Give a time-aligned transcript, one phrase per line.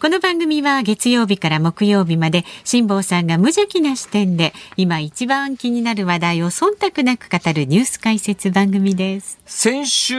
[0.00, 9.38] この番組は月曜日から木曜日まで辛坊さんが無邪気な視点で今一番気になる話題を忖度なく語るニュース解説番組です。
[9.44, 10.14] 先週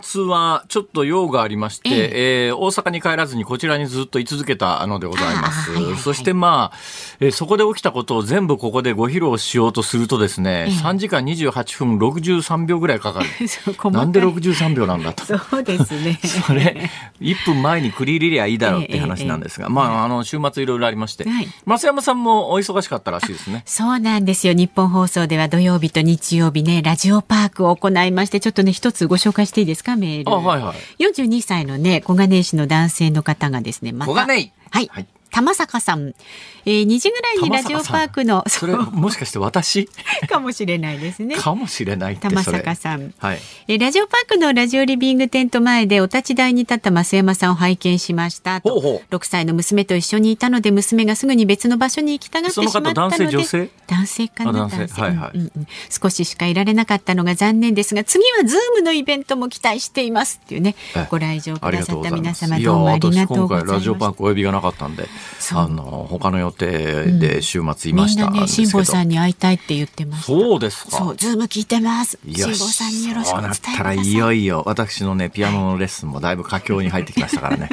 [0.00, 5.72] 末はちょっと用がありまして、ええー大阪に帰らずにこちらにずっと居続けたのでございます。
[5.72, 6.76] はいはいはいそしてまあ、
[7.20, 13.26] えーそこで起きたことを全部ここでご披露しようとするとですね、3時間28分63秒ぐらいかかる。
[13.92, 15.26] なんで63秒なんだと。
[15.26, 16.18] そうですね。
[16.24, 23.62] それ、1分前に繰り入れりゃいいだろうって話なんですが、まあ、あの、週末いろいろありまして、はい増山さんもお忙しかったらしいですね。
[23.66, 24.52] そうなんですよ。
[24.52, 30.32] 日本放送では土曜日と日曜日ね、ラジオパークを行いまして、ちょっとね、一つご紹介していいですか、メール。
[30.32, 34.90] あはいはい42歳のね、小金井市の男性の方がですね、また小金井はい。
[34.92, 36.14] はい玉坂さん、
[36.66, 39.88] えー、2時ぐらいにラジオパークの、それ、もしかして私？
[40.28, 41.36] かもしれないですね。
[41.36, 42.42] かもしれない玉。
[42.42, 43.14] 坂さん。
[43.18, 43.40] はい。
[43.68, 48.70] えーラジオパークのラジオリビングテント前でお立ち台に立った増山さんを拝見しましたと。
[48.74, 49.14] ほうほう。
[49.14, 53.70] 6歳の娘と一緒にいたので娘がすぐに別の場所に行きたがってしまったのでその方男性女性？
[53.88, 55.00] 男性かなあ男性。
[55.00, 55.38] はいはい。
[55.38, 55.50] うん
[55.90, 62.10] 少ししかいられなかったのが残念ですが次はズームのイベントも期待していますっていうねえご来場くださった。
[62.10, 65.08] 皆様どうもありがとうございます今回ラジオパークお呼びがなかったんで、
[65.52, 68.70] あの、他の予定で週末いましたんですけど。
[68.70, 70.90] 辛坊さんに会いたいって言ってましたそうですか。
[70.96, 72.18] そうズーム聞いてます。
[72.26, 74.62] 辛坊さんによろしくお伝えくださそうなったらいよいよ。
[74.66, 77.68] 私のねピアノのレッスンもだいぶ佳境に入ってきましたからね。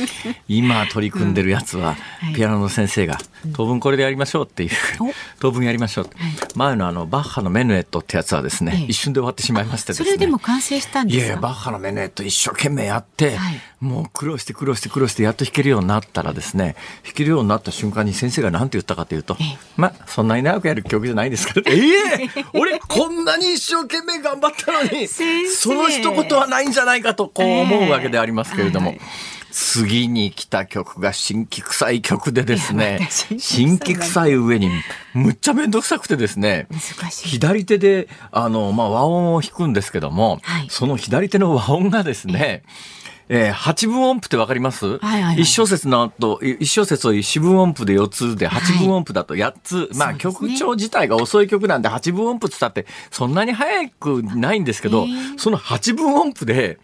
[0.48, 2.34] 今取り組んでるやつは、はい。
[2.34, 3.18] ピアノの先生が
[3.54, 5.12] 当分これでやりましょうっていう、お。
[5.40, 6.10] 当分やりましょう、
[6.54, 8.86] 前のあのバッハのメヌエットってやつはですね、ええ。
[8.88, 10.06] 一瞬で終わってしまいましてですね。
[10.06, 11.24] それでも完成したんですか？
[11.24, 13.60] いやいやバッハのメヌエット一生懸命やって、はい。
[13.80, 19.58] もう苦労して苦労して苦労してやっと弾けるようになったらですね弾けるようになった瞬間に先生が何て言ったかというと、ええ。
[19.76, 21.62] まあそんなに長くやる曲じゃないですから。
[21.66, 22.28] ええ。
[22.54, 28.90] 俺こんなに一生懸命頑張ったのにその一言はないんじゃないかとこう思うわけでありますけれども。
[28.90, 28.98] ええ。
[28.98, 29.08] はい
[29.56, 34.68] 次に来た曲が新規臭い曲でですね新新規臭い上に
[35.14, 36.66] むっちゃめんどくさくてですね
[37.22, 40.66] 左手であの、まあ、和音を弾くんですけども、はい。
[40.70, 42.64] その左手の和音がですね、
[43.28, 45.40] えー八分音符ってわかります、はいはいはい。
[45.40, 49.74] 一小節の後、い一小節を四分音符で4つで、八分音符だと8つ。
[49.74, 50.18] まあそうですね。
[50.18, 56.78] 曲調自体が遅い曲なんで八分音符って言ったってそんなに速くないんですけど、その八分音符で、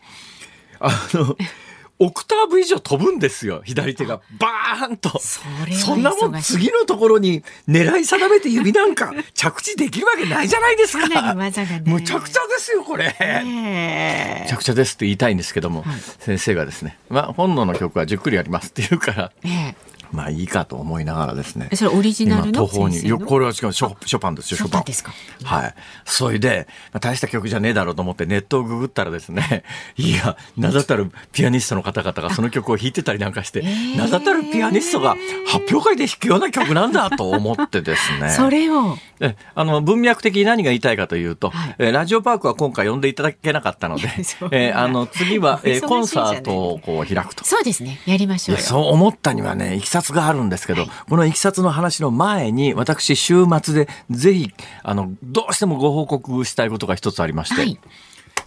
[0.80, 1.36] あの、
[2.02, 3.60] オクターブ以上飛ぶんですよ。
[3.64, 5.20] 左手がバーンと。
[5.20, 11.06] そんなもん次のところに狙い定めて指なんか 着地できるわけないじゃないですか。
[11.06, 13.14] ねむちゃくちゃですよ、これ。
[13.20, 21.76] えむちゃくちゃですって言いたいんですけども、はい先生がですね、まあ、本能の曲はじっくりやりますって言うから、ええまあいいかと思いながらですねえ。
[21.76, 23.00] それオリジナルの今途方に。
[23.10, 25.12] これは違う、ショショパンですよ、ショパンですか
[25.44, 25.74] はい。
[26.04, 29.64] それで、まあ、大した曲じゃねえだろうと思ってネットをググったらですね、
[29.96, 35.16] いや、名だたるピアニストの方々がその曲を弾いてたりなんかして、ー名だたるピアニストが
[35.46, 38.30] 発表会で弾くような曲なんだと思ってですね。
[38.36, 44.08] それをえあの文脈的に何が言いたいかというと、はいえーラジオパークは今回呼んでいただけなかったので
[44.52, 47.44] えーあの次は、えコンサートをこう開くと。
[47.44, 54.52] そうですねやりましょうそう思ったにはね、いきさつがあるんですけど、このいきさつの話の前に、私、週末でぜひ、
[54.82, 57.78] あの、どうしてもご報告したいことが一つありまして、はい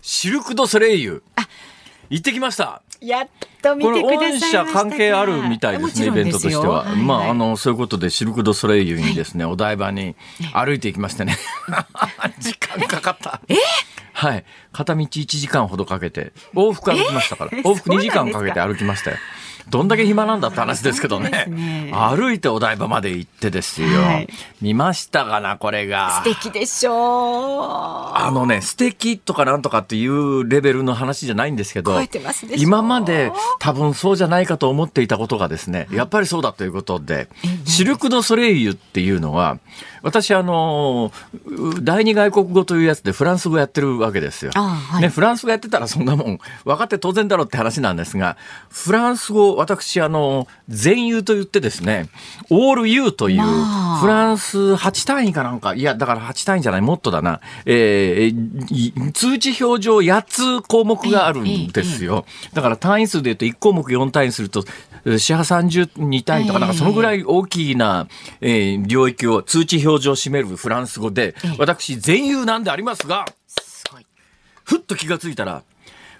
[0.04, 1.48] シルク・ド・ソレイユあ、
[2.10, 2.82] 行ってきました。
[3.00, 3.28] やっ
[3.62, 6.84] と見てくださ関係あるみたいですね、イベントとしては。
[6.96, 10.16] まあ、あのの、そういうことで、シルク・ド・ソレイユにですね、お台場に
[10.54, 11.38] 歩いていきましてね。
[12.40, 13.42] 時間かかった。
[13.48, 13.56] え
[14.12, 14.46] はい。
[14.74, 17.52] 片道1時間ほどかけて、往復歩きましたから。
[17.52, 19.18] 往復2時間かけて歩きましたよ。
[19.70, 21.92] どんだけ暇なんだって話ですけどねね。
[21.94, 23.88] 歩いてお台場まで行ってですよ。
[24.02, 24.28] はい
[24.64, 26.24] 見ましたかな、これが。
[26.24, 26.94] 素敵でしょう
[28.16, 37.28] あのね、素敵とかなんとかっていうレベルの話じゃないんですけど超えてます今まで多分そうじゃないかと思っていたことがですね、やっぱりそうだということで、
[37.66, 39.60] シルク・ド・ソレイユっていうのは、
[40.02, 41.12] 私あの、
[41.46, 44.52] う第二外国語というやつでフランス語やってるわけですよ。
[44.56, 48.38] あはいね、フランス語やってたらそんなもん分かって当然だろうって話なんですが、
[48.70, 52.10] フランス語、私あの、全優と言ってですね、
[52.50, 54.00] オール U という、まあ。
[54.02, 57.40] フランス8単位かなんか、いや、だから8単位じゃない、もっとだな。
[57.66, 62.26] えーい通知表上8つ項目があるんですよ。
[62.54, 64.64] だから単位数で言うと1項目4単位すると、
[65.06, 68.08] 四波32単位とか、なんかそのぐらい大きな、
[68.42, 74.06] えー領域を通知表上占めるフランス語で、私、全優なんでありますが、すごい。
[74.64, 75.64] ふっと気がついたら、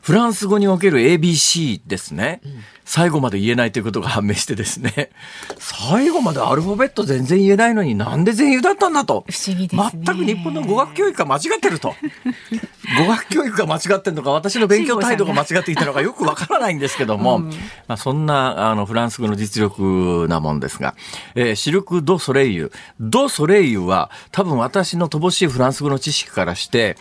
[0.04, 2.42] フランス語における ABC ですね。
[2.84, 5.12] 最後まで言えないということが判明してですね。
[5.58, 9.24] 最後までアルファベット全然言えないのになんで全員だったんだと。
[9.30, 11.96] 不思議ですね全く日本の語学教育が間違ってると。
[13.00, 17.50] 語学教育が間違ってるのか、私の勉強態度が間違っていたのかよくわからないんですけども、ま
[17.88, 20.96] あ、そんなあのフランス語の実力なもんですが、
[21.36, 22.74] えーシルク・ド・ソレイユ。
[23.00, 26.98] ド・ソレイユは多分私の乏しいフランス語の知識からして、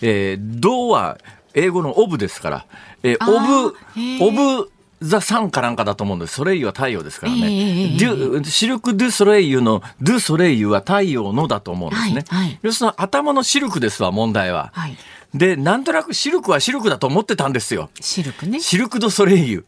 [0.00, 1.18] えードは
[1.58, 2.66] 英語のオブですから、
[3.02, 4.70] えーオブオブ、
[5.00, 6.34] ザ・サンかなんかだと思うんです。
[6.34, 7.38] ソレイユは太陽ですからね。
[7.38, 12.24] ええええデュシルク・ドゥ・ソレイユのドゥ・ソレイユは太陽のだと思うんですね。
[12.28, 14.70] はいはい要するに頭のシルクですわ、問題は。
[14.74, 14.96] はい。
[15.34, 17.90] で、なんとなくシルクはシルクだと思ってたんですよ。
[18.00, 18.60] シルクね。
[18.60, 19.66] シルク・ド・ソレイユ。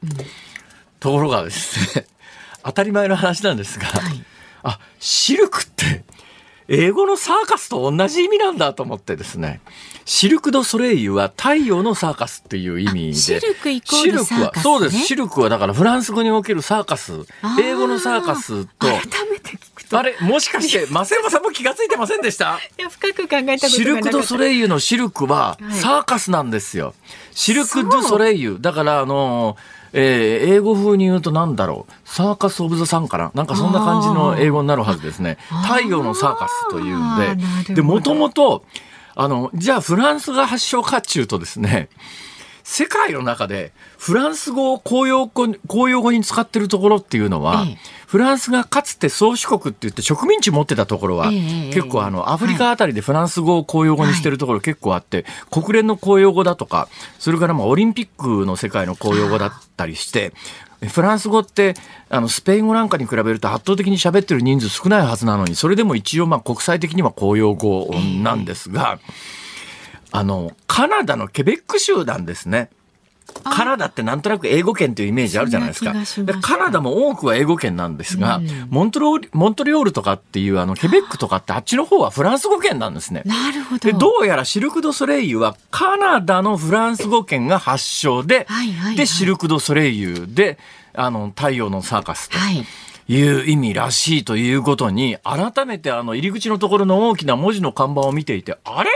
[1.01, 2.07] ところがですね、
[2.65, 4.25] 当たり前の話なんですが、はい
[4.63, 6.05] あ、シルクって、
[6.73, 9.61] 英語のサーカスと同じ意味なんだと思ってですね。
[10.05, 13.37] シルク・ド・ソレイユは太陽のサーカスっていう意味で。
[13.37, 14.99] あシルクイコールサーカスねシルクは、そうです。
[15.05, 17.27] シルクはだからフランス語におけるサーカス。
[17.61, 19.99] 英語のサーカスと、改めて聞くと。
[19.99, 22.61] あれ、もしかして、増山さんも気がついてませんでした？
[22.79, 23.69] いや、深く考えたことがなか。
[23.69, 26.95] シルク・ド・ソレイユのシルクははいサーカスなんですよ。
[27.33, 28.59] シルク・ド・ソレイユ。
[28.61, 29.57] だから、あの、
[29.93, 31.93] えー英語風に言うとなんだろう。
[32.05, 33.31] サーカス・オブ・ザ・サンかな？
[33.35, 35.39] なんかそんな感じの英語になるはずですね。
[35.65, 37.75] 太陽のサーカスというんで。
[37.75, 38.65] で、もともと、
[39.15, 41.89] あの、じゃあフランスが発祥かっちゅうとですね、
[42.71, 47.79] 世界の中でフランス語を公用語に公用語に使ってるところっていうのは、ええ。
[48.07, 56.89] フランスがかつて宗主国って言って植民地持ってたところは、ええ結構あのアフリカあたりでフランス語を公用語にしてるところ結構あって、国連の公用語だとか
[57.19, 60.33] それからまあオリンピックの世界の公用語だったりして
[60.89, 61.75] フランス語って
[62.09, 67.91] あのスペイン語なんかに比べると圧倒的に喋ってる人数少ないはずなのにそれでも一応まあ国際的には公用語
[68.23, 69.01] なんですが、
[70.13, 72.71] あのカナダのケベック州なんですね。
[73.45, 75.95] カナダってなんとなく英語圏というイメージあるじゃないですか。
[76.25, 83.23] でカナダも多くは英語圏なんですが、うんモントロモントリオールとかっていうあのケベックとかってあっちの方はフランス語圏なんですね。
[83.25, 83.79] なるほど。
[83.79, 90.59] でどうやらシルク・ド・ソレイユはカナダのフランス語圏が発祥で、はいはいはいでシルク・ド・ソレイユで
[90.93, 92.67] あの太陽のサーカスとはい。
[93.13, 98.91] いう意味らしいということに改めてあの入り口のところの大きな文字の看板を見ていてあれ？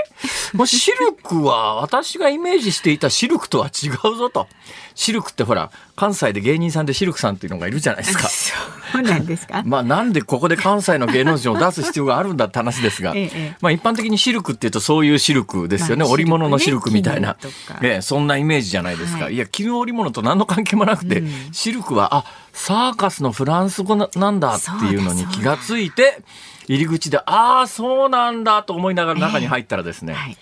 [0.53, 4.47] もうシルクは私がイメージしていたシルクとは違うぞと。
[4.95, 8.29] シルクってほら関西で芸人さんでシルクさんっていうのがいるじゃないですか。
[8.29, 9.63] そうなんですか？
[9.67, 16.05] まあなんでここで関西の芸能人を出す必要があるんだって話ですが、ええまあ一般的にシルクっていうとそういうシルクですよね。
[16.05, 17.37] まあ織物のシルクみたいな
[17.83, 19.25] ええそんなイメージじゃないですか。
[19.25, 26.23] はいい、や、絹織物と何の関係もなくて、うんシルクは、あ、サーカスのフランス語ななんだっていうのに気がついて、
[26.67, 30.37] 入り口で、ああ、そうなんだと思いながら中に入ったらですね、はい。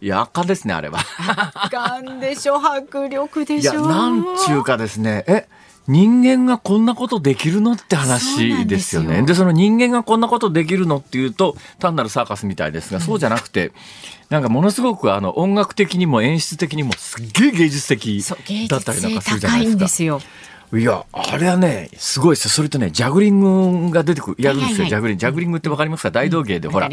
[0.00, 1.00] いや、赤ですね、あれは。
[1.70, 3.86] ガンでしょ、迫力でいや、しょ。
[3.86, 5.48] なんちゅうかですね、え、
[5.88, 9.22] 人間がこんなことできるのって話んでよね。
[9.22, 13.72] でその人間がこんなことできるのっていうと、単なるサーカスみたいですが、そうじゃなくて、
[14.30, 18.24] なんかものすごくあの音楽的にも演出的にもすっげえ芸術的
[18.68, 20.18] だったりなんかするじゃないですか。
[20.74, 22.50] いや、あれはね、すごいですよ。
[22.50, 25.20] それとね、ジャグリングが出てくる、やるんですよ、はいはいはいジャグリング。
[25.20, 26.10] ジャグリングってわかりますか？
[26.10, 26.88] 大道芸で、ほら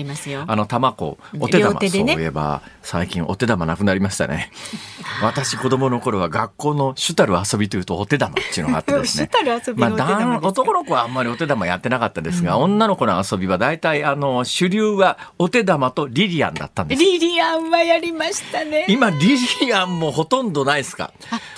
[0.48, 4.52] あの、玉子、お手玉、ねそういえば、最近お手玉なくなりましたね。
[5.24, 9.30] 私、子供の頃は学校の主たる遊びというとお手玉っていうのがあってですね。
[9.34, 17.02] 主たる遊びまあ、男男の子はあんまりお手玉やってなかったですが、女の子の遊びは大体、あの、主流はお手玉とリリアンだったんです。
[17.02, 18.86] リリアンはやりましたね。
[18.88, 21.12] 今、リリアンもほとんどないですか？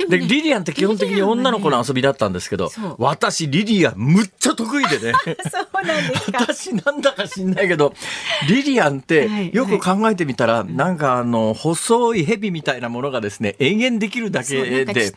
[0.10, 5.14] でねリリアンって基本的に女の子の遊びだったんですけど、私リリアンむっちゃ得意でね。
[5.52, 6.40] そうなんですか。
[6.40, 7.94] 私なんだか知んないけど
[8.48, 15.12] リリアンってはいよく考えてみたら、なんかあの細い蛇みたいなものがですね延々できるだけでね。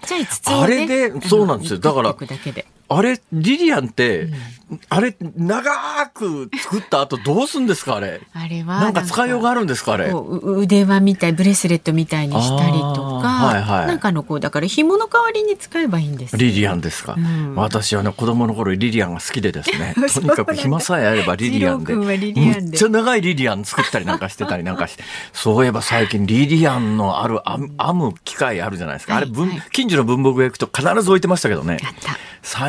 [0.44, 1.78] あれでそうなんですよ。
[1.78, 2.16] だから
[2.90, 4.28] あれリリアンって、
[4.88, 8.20] あれ長く作った後どうすんですかあれ？
[8.34, 10.12] あれはなんか使いようがあるんですかあれ？
[10.12, 13.86] 腕輪みたいブレスレットみたいにしたりとか、はいはい。
[13.86, 16.38] なんかあのこうだから紐の代わりに使えばいいんですよ。
[16.38, 17.54] リリアンですか、うん。
[17.56, 19.94] 私はね子供の頃リリアンが好きでですね。
[20.12, 22.60] とにかく暇さえあればリリアンで二郎君はリリアンで。
[22.60, 31.78] むっちゃ長いリリアン作ったりなんかしてたりなんかして そういえば最近リリアンのある編む機械あるじゃないですか、あれ文、はい近所の文房具屋行くと必ず置いてましたけどね。
[31.82, 32.16] やった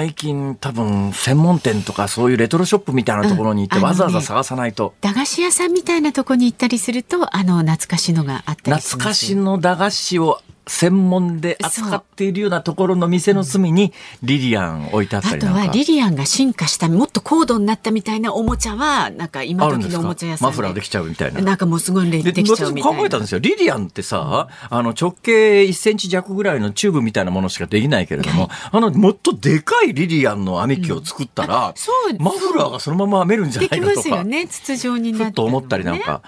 [0.10, 13.92] 最近多分専門店とかそういうレトロショップみたいなところに行ってわざわざ探さないと、駄菓子屋さんみたいなとこに行ったりするとあの懐かしのがあったりします懐かしの駄菓子を専門で扱っているようなところの店の隅に
[14.24, 15.60] リリアン置いてあったあとりなんか。
[15.62, 21.42] はリリアンが進化したもっと高度になったみたいなおもちゃはなんか今時のおもちゃ屋さんマフラーできちゃうみたいな。
[21.42, 23.40] なんかもうすごいででできちゃう私みたいな考えたんですよ。
[23.40, 33.96] リリアンってさ、あの直径1センチ弱ぐらいのチューブみたいなものしかできないけれども、あのもっとでかいリリアンの編み機を作ったら、そうマフラーがそのまま編めるんじゃなできいかとか。
[33.98, 36.22] ますよね筒状になってふっと思ったりなんか、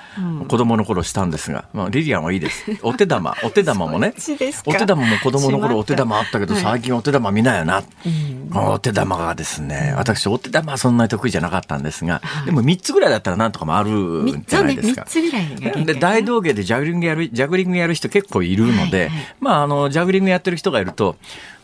[0.47, 2.65] 子供の頃したんですが、まあ、リリアンはいいです。
[2.81, 4.71] お手玉、お手玉もねそっちです、か？
[4.71, 7.83] お手玉も子供の頃お手玉あったけど、最近お手玉見ないよな。
[8.53, 15.05] お手玉がですね、私お手玉はそんなに得意じゃなかったんですが、でも3つぐらいだったらなんとか回るんじゃないですか。
[15.05, 19.35] 三つぐらいで大道芸でジャグリングやるジャグリングやる人結構いるので、はいはい。
[19.39, 21.15] まああのジャグリングやってる人がいると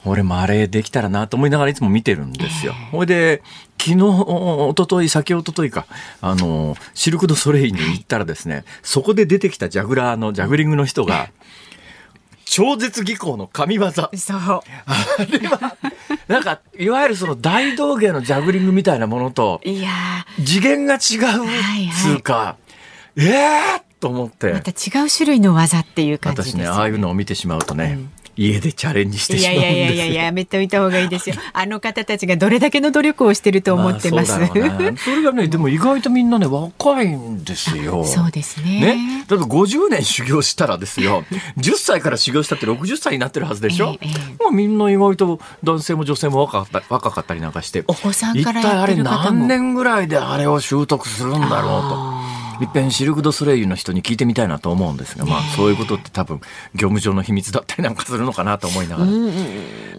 [0.05, 2.74] 俺もあれできたらなと思いながらいつも見てるんですよ。
[2.91, 3.41] ほいで
[3.79, 5.86] 昨日一昨日先一昨日か
[6.21, 11.29] あのシルク・ド・ソレイユに行ったらですね、そこで出てきたジャグラーのジャグリングの人が
[12.49, 13.91] 超絶技巧の神業。
[13.91, 14.07] そう。
[14.07, 14.61] あ
[15.29, 15.77] れは
[16.27, 19.89] なんかいわゆるその大道芸のジャグリングみたいなものといや
[20.37, 22.57] 次元が違うはいつうか、
[23.15, 24.47] ええー、と思って。
[24.47, 27.99] ーまた違う種類の技っていう感じですよ私ねああいうのを見てしまうとね、
[28.38, 31.36] 家でチャレンジしていやいやいやいややめておいた方がいいですよ。
[31.53, 34.34] あの方たちがどれだけの努力をしてると思ってます。
[34.34, 38.79] あそうだろうな それがねでも意外とみんなね若いんですよそうですね。
[38.79, 41.25] ね、だって50年修行したらですよ
[41.58, 52.46] 10歳から修行したって60歳になってるはずでしょ、ええええもうみんな意外と男性も女性も若かった若かったりなんかしてお子さん一から体あれやってる方も何年ぐらいであれを習得するんだろうと。
[52.61, 56.39] いっぺんシルク・ド・ソレイユの人に聞いてみたいなと思うんですが、まあそういうことって多分
[56.73, 59.05] 業務上の秘密だったりなんかするのかなと思いなが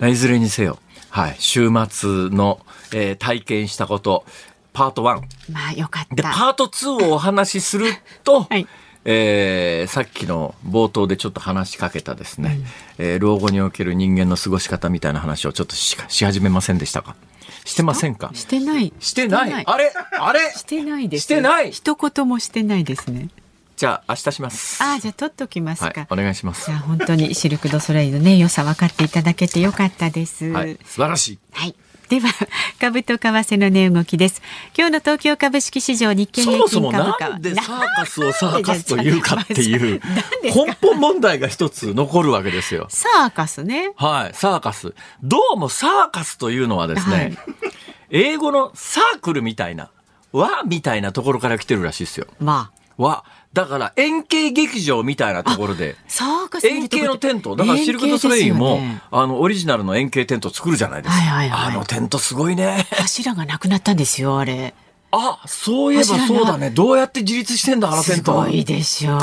[0.00, 0.78] ら、いずれにせよ、
[1.10, 2.60] はい、週末の、
[2.92, 4.24] えー体験したこと
[4.72, 5.04] パート1
[5.52, 6.30] まあよかっで、た。
[6.30, 7.86] パート2をお話しする
[8.24, 8.66] と、はい。
[9.04, 12.58] えーさっきの冒頭でちょっと話しかけたですね、
[12.98, 17.14] えー老後における人間の過ごし方みたいな話をちょっとしし始めませんでしたか？
[17.68, 18.30] してませんか？
[18.32, 18.92] してない。
[18.98, 19.92] してないあれ？
[20.18, 20.50] あれ？
[20.52, 21.24] してないです。
[21.24, 21.70] してない？
[21.70, 23.28] 一言もしてないですね。
[23.76, 24.82] じゃあ明日します。
[24.82, 26.00] ああ、じゃあ取っときますか。
[26.00, 26.76] はい、お願いしますじゃ。
[26.76, 30.46] あ本当にシルク・ド・ソレイユのね良さ分かっていただけてよかったです。
[30.46, 31.38] はい、素晴らしい。
[31.52, 31.74] はい。
[32.08, 32.28] では、
[32.80, 34.42] 株と為替の値動きです。
[34.76, 40.00] 今日の東京株式市場日経平そもそも均株価はなんでサーカスをサーカスというかっていう
[40.42, 42.86] 根本問題が一つ残るわけですよ。
[42.90, 43.92] サーカスね。
[43.96, 44.94] はい、サーカス。
[45.22, 47.38] どうもサーカスというのはですね、はい
[48.10, 49.90] 英語のサークルみたいな、
[50.32, 52.26] 和みたいなところから来てるらしいですよ。
[52.40, 53.24] まあ、和。
[53.52, 55.96] だから円形劇場みたいなところで、
[56.64, 57.56] 円形のテント。
[57.56, 61.20] だからシルク・ド・ソレイユも、ねあの、オリジナルの円形テント作るじゃないですか。
[61.22, 62.86] はいはいはいあのテントすごいね。
[62.90, 64.74] 柱がなくなったんですよ、あれ。
[65.10, 66.70] あ、そういえばそうだね。
[66.70, 68.34] どうやって自立してんだ、あのテすント。
[68.34, 69.20] ごいでしょう。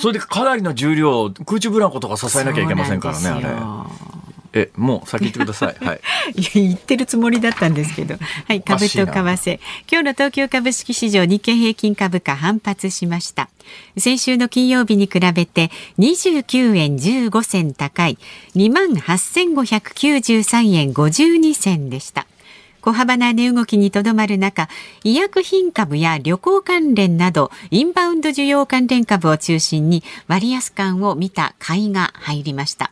[0.00, 3.48] それでかなりの重量、空中ブランコとか支えなきゃいけませんからね、あれ。
[4.54, 5.76] え、もう先言ってください。
[5.84, 6.00] はい。
[6.34, 8.16] いや言ってるつもりだったんですけど。
[8.46, 9.60] はい、株と為替。
[9.90, 13.48] 今日の東京株式市場日経平均株価反発しました。
[13.96, 18.18] 先週の金曜日に比べて29円15銭高い
[18.56, 22.26] 28,593円52銭でした。
[22.82, 24.68] 小幅な値動きにとどまる中、
[25.04, 32.90] 医薬品株や旅行関連など、インバウンド需要関連株を中心に割安感を見た買いが入りました。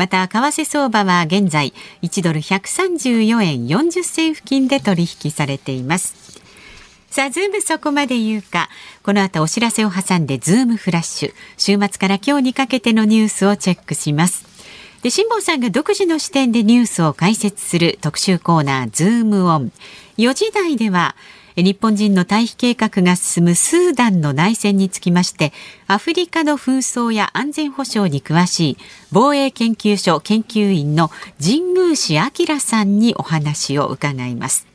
[0.00, 6.40] また、為替相場は現在、1ドル134円40銭付近で取引されています。
[7.10, 8.70] さあ、ズームそこまで言うか。
[9.02, 11.34] この後お知らせを挟んで、ズームフラッシュ。
[11.58, 14.46] 週末から今日にかけてのニュースをチェックします。
[15.02, 19.70] で、辛坊さんが独自の視点でニュースを解説する特集コーナー、ズームオン。
[20.16, 21.14] 4時台では、
[21.62, 25.52] 日本人の退避計画が進むスーダンの内戦につきまして、
[25.86, 28.76] アフリカの紛争や安全保障に詳しい
[29.12, 34.70] 防衛研究所研究員の神宮氏明さんにお話を伺います。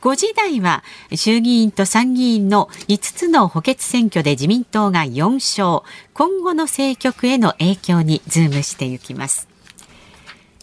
[0.00, 0.82] 5時台は
[1.14, 5.82] 衆議院と参議院の5つの補欠選挙で自民党が4勝
[6.14, 9.49] 今後の政局への影響にズームしていきます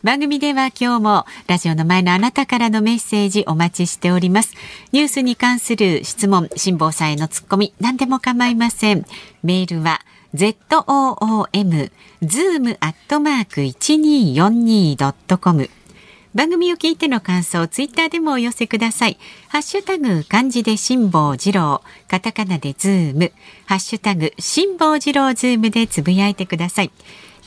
[0.07, 4.53] 番組では今日もラジオの前のあなたからのメッセージお待ちしております。
[4.93, 9.05] ニュースに関する質問辛坊さんへのツッコミ何でも構いません。
[9.43, 9.99] メールは
[10.33, 15.69] zoom zoom アットマーク 1242.com
[16.33, 19.17] 番組を聞いての感想、ツイッターでもお寄せください。
[19.49, 23.33] ハッシュタグ、漢字で辛坊治郎、カタカナでズーム、
[23.65, 26.91] ハッシュタグ、辛坊治郎ズームでつぶやいてください。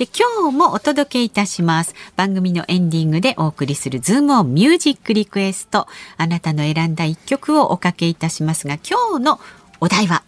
[0.01, 1.95] で、今日もお届けいたします。
[2.17, 5.87] 番組のエンディングでお送りするズームオンミュージックリクエスト。
[6.17, 9.41] あなたの選んだ一曲をおかけいたしますが、今日の
[9.79, 10.23] お題は、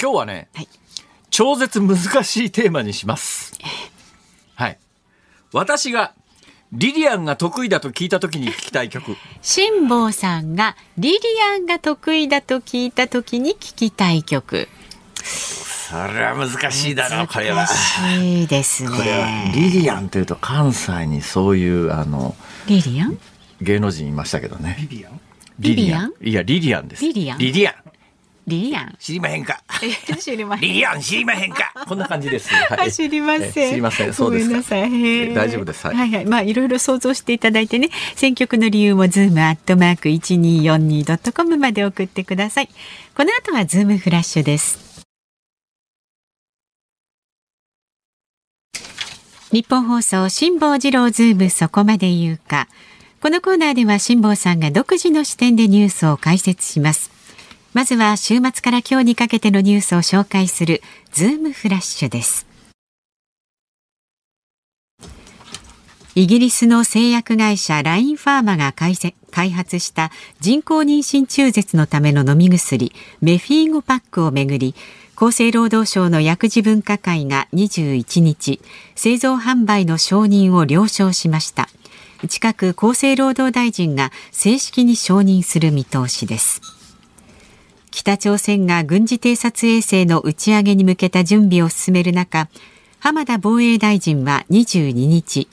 [0.00, 0.68] 今日はね、はい、
[1.30, 3.58] 超絶難しいテーマにします。
[4.54, 4.78] はい。
[5.52, 6.12] 私が
[6.70, 9.16] リリアンが得意だと聞いた時に聞きたい曲。
[9.40, 11.18] 辛坊さんがリリ
[11.52, 14.68] アンが得意だと聞いた時に聞きたい曲。
[15.92, 17.66] それは難しいだろう、これは。
[17.66, 19.52] 難しいですこれはね。
[19.54, 22.34] リリアンというと関西にそういうあの
[22.66, 23.18] リリアン？
[23.60, 24.78] 芸能人いましたけどね。
[24.90, 25.20] リリアン？
[25.58, 26.12] リリアン？
[26.22, 27.04] いや、リリアンです。
[27.04, 27.38] リリアン？
[27.38, 27.74] リリアン。
[28.46, 28.96] リリアン？
[28.98, 29.62] 知りまへんか。
[30.08, 31.72] え知りませんリリアン知りまへんか。
[31.86, 32.48] こんな感じです。
[32.52, 33.48] はあ知りません。
[33.66, 34.12] え知りません。
[34.14, 34.48] そうですか。
[34.48, 35.34] ごめんなさい。
[35.34, 36.24] 大丈夫ですはいはいはい。
[36.24, 42.68] まあいろいろ想像していただいてね、選曲の理由も zoom アットマーク一二四二ドットコムまで送ってください。
[43.14, 44.91] この後はズームフラッシュです。
[49.52, 52.68] ニッポン放送辛坊治郎ズームそこまで言うか。
[53.20, 57.10] このコーナーでは辛坊さんが独自の視点でニュースを解説します。
[57.74, 60.80] まずは週末から今日にかけてのニュースを紹介する
[61.12, 62.46] ズームフラッシュです。
[66.14, 74.74] イギリスの製薬会社ラインファーマが開発した人工妊娠中絶のための飲み薬メフィーゴパックをめぐり
[75.22, 78.60] 厚生労働省の薬事分科会が21日
[78.96, 81.68] 製造販売の承認を了承しました。
[82.28, 86.60] 近く厚生労働大臣が正式に承認する見通しです。
[87.92, 92.48] 北朝鮮が軍事偵察衛星の打ち上げに向けた準備を進める中
[92.98, 95.46] 浜田防衛大臣は22日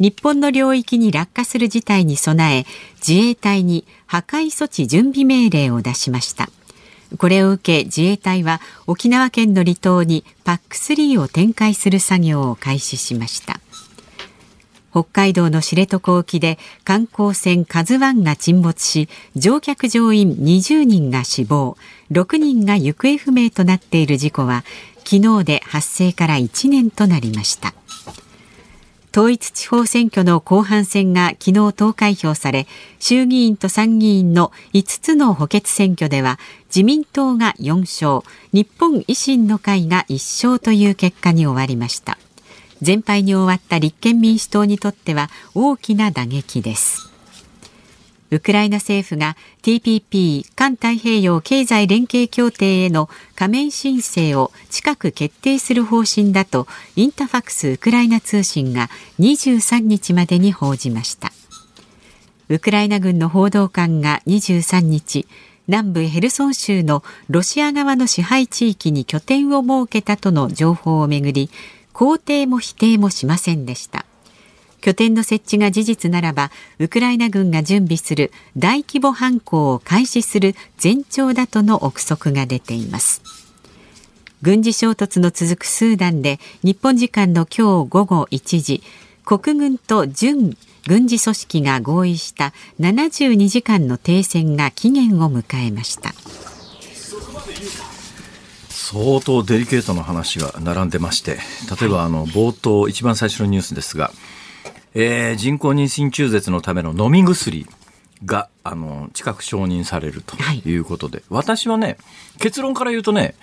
[0.00, 6.48] 日本の領域に落下する事態に備え自衛隊に破壊措置準備命令を出しました。
[7.18, 13.60] これを受け自衛隊は沖縄県の離島に PAC3 を展開する作業を開始しました。
[14.92, 21.78] 北海道の知床沖で観光船カズワンが沈没し乗客乗員20人が死亡
[22.10, 24.64] 6人が行方不明となっている事故は
[24.98, 27.74] 昨日で発生から1年となりました。
[29.12, 32.66] 統一地方選挙の後半戦が昨日投開票され
[32.98, 42.18] 衆議院と参議院の5つの補欠選挙では自民党が4勝日本維新の会が1勝という結果に終わりました。
[42.80, 47.11] 全敗に終わった立憲民主党にとっては大きな打撃です。
[48.32, 56.66] ウクライナ政府が TPP 環太平洋経済連携協定への加盟申請を近く決定する方針だと
[56.96, 58.88] インタファクスウクライナ通信が
[59.20, 61.30] 23日までに報じました。
[62.48, 65.28] ウクライナ軍の報道官が23日
[65.68, 71.50] 南部ヘルソン州のロシア側の支配地域に拠点を設けたとの情報をめぐり
[71.92, 74.06] 肯定も否定もしませんでした。
[74.82, 83.22] 拠点の設置が事実ならばウクライナ軍が準備する大規模反攻を開始する前兆だとの憶測が出ています。
[84.42, 88.82] 軍事衝突の続くスーダンで日本時間の今日午後1時
[89.24, 90.56] 国軍と準
[90.88, 96.12] 軍事組織が合意した72時間の停戦が期限を迎えました。
[98.68, 101.38] 相当デリケートな話が並んでまして、
[101.80, 104.12] 例えばあの冒頭、一番最初のニュースですが、
[104.94, 107.66] えー人工妊娠中絶のための飲み薬
[108.24, 110.76] があの近く承認されるとい。
[110.76, 111.96] うことで、私はね、
[112.38, 113.34] 結論から言うとね、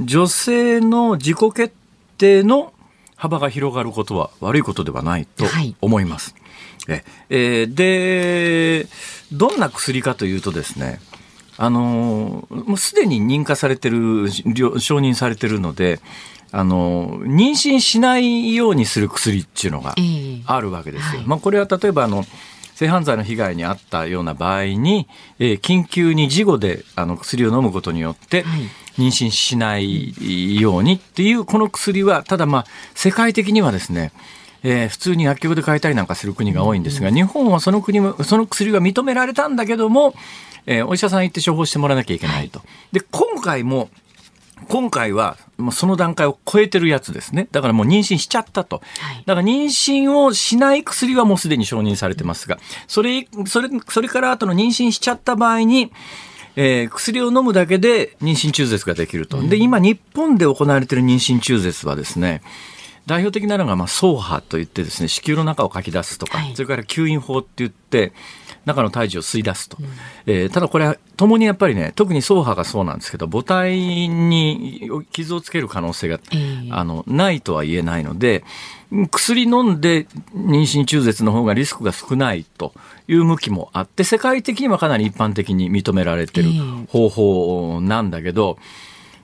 [0.00, 1.74] 女性の自己決
[2.18, 2.72] 定の
[3.16, 5.76] 幅が広がることは悪いことではないとはい。
[5.80, 6.34] 思います。
[6.88, 8.86] ええーで、
[9.32, 11.00] どんな薬かというとですね、
[11.56, 16.00] あのーもうすでに認可されてる、了承認されてるので、
[16.56, 20.02] あのー妊娠しないようにする薬っていうのがえ
[20.38, 20.42] え。
[20.46, 21.18] あるわけですよ。
[21.18, 21.26] はい。
[21.26, 22.24] まあこれは例えばあの、
[22.74, 28.62] 性犯罪の被害に遭ったような場合に、えー緊急に事後であの薬を飲むことによって、はい。
[29.02, 34.12] 妊娠しないようにっていうこの薬は、ただまあ世界的にはですね、
[34.62, 40.14] えー普通に薬局で買えたりなんかする国が多いんですが、日本はその国も、その薬が認められたんだけども、
[40.66, 42.62] えーお医者さん行って処方してもらわなきゃいけないと。
[42.92, 43.90] で、今回も、
[44.68, 45.36] 今回は
[45.72, 47.48] その段階を超えてるやつですね。
[47.52, 48.82] だからもう妊娠しちゃったと。
[48.98, 55.92] はいだから妊娠をしない薬はもうすでに承認されてますが、それ、それ、それから後の妊娠しちゃった場合に、
[56.56, 59.40] えー薬を飲むだけで妊娠中絶ができると。
[59.42, 62.42] で、今日本で行われている妊娠中絶はですね、
[63.06, 68.12] 代表的なのが、まあ、走破といってですね、子宮の中をかき出すとか、はいそれから吸引法って言って、
[68.64, 69.76] 中の胎児を吸い出すと。
[70.26, 73.76] えーただこれは、共にやっぱりね、特に走破がそうなんですけど、母体
[74.08, 76.68] に傷をつける可能性が、ええ。
[76.70, 78.44] あの、ないとは言えないので、
[79.10, 82.72] 薬飲んで妊娠中絶の方がリスクが少ないと
[83.08, 86.86] いう向きもあって、世界的にはかなり一般的に認められてるええ。
[86.88, 88.58] 方法なんだけど、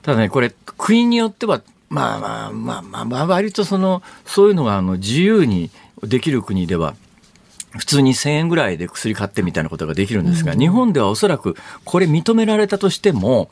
[0.01, 5.69] ただね、これ、国によっては、まあまあまあまあ、まあ、割とその、そういうのがあの自由に
[6.03, 6.95] できる国では、
[7.77, 11.55] 普通に1000円ぐらいで薬買ってみたいなことができるんですが、日本ではおそらく
[11.85, 13.49] これ認められたとしても、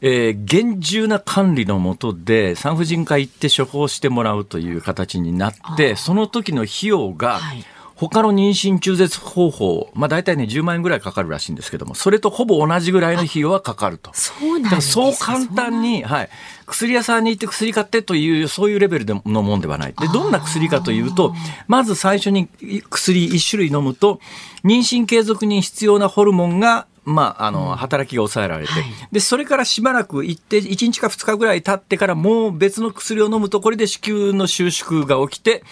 [0.00, 7.64] えー、厳重な管理のもとで産婦人科行って処方してもらうという形になってその時の費用が、はい。
[7.94, 14.10] 他の妊娠中絶方法、まあ大体ね、10万円ぐらいかかるらしいんですけども、それとほぼ同じぐらいの費用はかかると。
[14.12, 16.28] そうなんですそう簡単に、はい。
[16.66, 19.94] 薬屋さんに行って薬買ってという、そういうレベルでのもんではない。
[19.98, 21.34] で、どんな薬かというと、
[21.66, 22.48] まず最初に
[22.90, 24.20] 薬1種類飲むと、
[24.64, 35.64] 妊娠継続に必要なホルモンがまあ、あの、働きが抑えられて、はい、で、それからしばらく行って、1日か2日ぐらい経ってからもう別の薬を飲むと、これで子宮の収縮が起きて、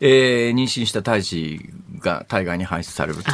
[0.00, 1.70] えー、妊娠した胎児
[2.00, 3.30] が体外に排出されると、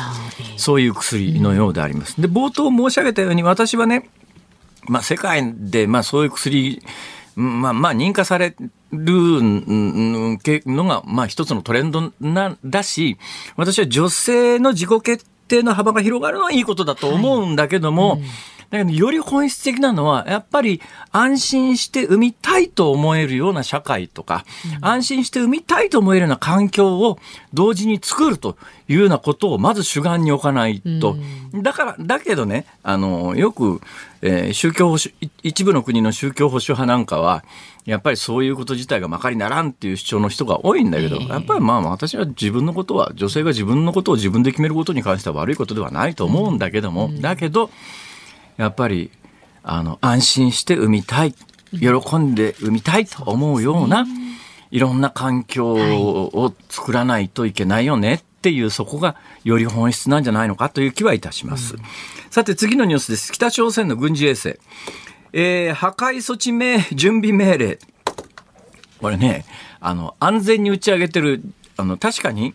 [0.59, 2.21] そういう薬のようであります。
[2.21, 4.11] で、冒頭申し上げたように、私はね、
[4.89, 6.83] まあ、世界で、まあ、そういう薬、
[7.37, 13.19] まあ、まあ、認可されるのが、まあ、一つのトレンドな、だし、
[13.57, 18.21] 私は女性の自己決定の幅が広がるのはいいことだと思うんだけども、はい。
[18.21, 18.27] うん。
[18.71, 20.81] だけど、より本質的なのは、やっぱり
[21.11, 24.45] 安心して産みたいと思えるような社会とか、
[24.79, 27.19] うん、安心して産みたいと思えるような環境を
[27.53, 28.57] 同時に作ると
[28.89, 31.17] いうようなことをまず主眼に置かないと。
[31.53, 33.81] うん、だから、だけどね、あの、よく、
[34.23, 37.45] えー、宗教保守、一部の国の宗教保守派なんかは、
[37.87, 47.71] やっぱりそういうこと自体がまかりならんっていう主張の人が多いんだけど、やっぱりまあ私は自分のことは、女性が自分のことを自分で決めることに関しては悪いことではないと思うんだけども、だけど、
[48.61, 49.11] やっぱり
[49.63, 51.35] あの安心して産みたい
[51.73, 54.07] 喜んで産みたいと思うような、
[54.71, 61.77] いろんな環境を作らないといけないよねっていうそこがより本質なんじゃないのかという気はいたします。
[61.77, 61.81] うん、
[62.31, 63.33] さて次のニュースです。
[63.33, 64.59] 北朝鮮の軍事衛星。
[65.33, 67.79] えー、破壊措置命準備命令。
[69.01, 69.47] これね、
[69.81, 71.43] あの、安全に打ち上げてる、
[71.77, 72.55] あの、確かに、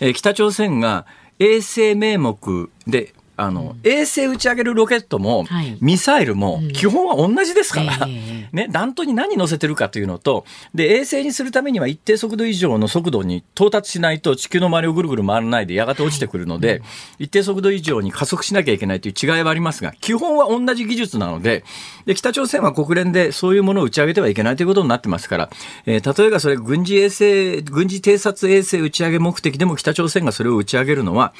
[0.00, 1.06] えー、北朝鮮が
[1.38, 5.44] 衛星名目であの、衛星打ち上げるロケットも、
[5.80, 16.82] ミサイルも、基本は同じですから、ね、弾頭に何乗せてるかというのと、で、衛星にするためには一定速度以上の速度に到達しないと地球の周りをぐるぐる回らないでやがて落ちてくるので、
[17.18, 21.62] 一定速度以上に加速しなきゃいけないという違いはありますが、基本は同じ技術なので、
[22.06, 25.50] で、北朝鮮は国連でそういうものを打ち上げてはいけないということになってますから、
[25.84, 31.34] えー、例えばそれ軍事衛星、軍事偵察衛星打ち上げ目的でも北朝鮮がそれを打ち上げるのは、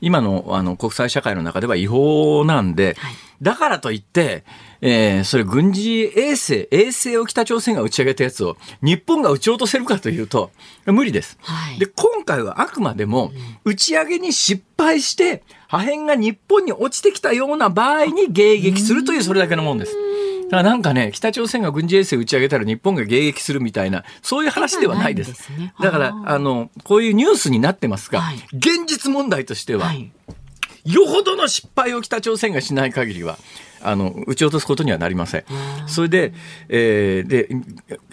[0.00, 4.44] 今のあの国際社会の中では違法なんで、はい、だからといって、
[4.80, 10.50] えー、それ軍事衛星、衛星を北朝鮮が打ち上げたやつを日本が撃ち落とせるかというと、
[10.86, 11.38] 無理です。
[11.42, 13.32] はい、で、今回はあくまでも
[13.64, 19.96] 打ち上げに失敗して、破片が日本に落ちてきたような場合に迎撃するというそれだけのもんです。
[20.50, 25.30] だからなんかね、北朝鮮が軍事衛星打ち上げたら日本が迎撃するみたいな、そういう話ではないです。
[25.32, 30.10] ですね、だから、あの、こういうニュースになってますが、はい、現実問題としては、はい、
[30.84, 33.38] よほどの失敗を北朝鮮がしない限りは、
[33.80, 35.44] あの、撃ち落とすことにはなりません。
[35.86, 36.32] それで、
[36.68, 37.48] えー、で、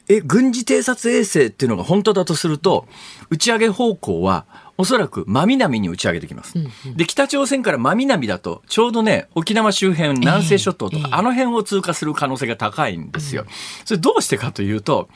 [0.07, 2.87] え、軍事偵察衛星っていうのが本当だとすると、
[3.29, 4.45] 打ち上げ方向は、
[4.77, 6.57] おそらく真南に打ち上げてきます。
[6.57, 13.45] うんうん、で、北朝鮮から真南だと、ちょうどね、沖縄周辺、南西諸島とか、えー、あの辺を通過する可能性が高いんですよ。
[13.85, 15.09] それどうしてかというと、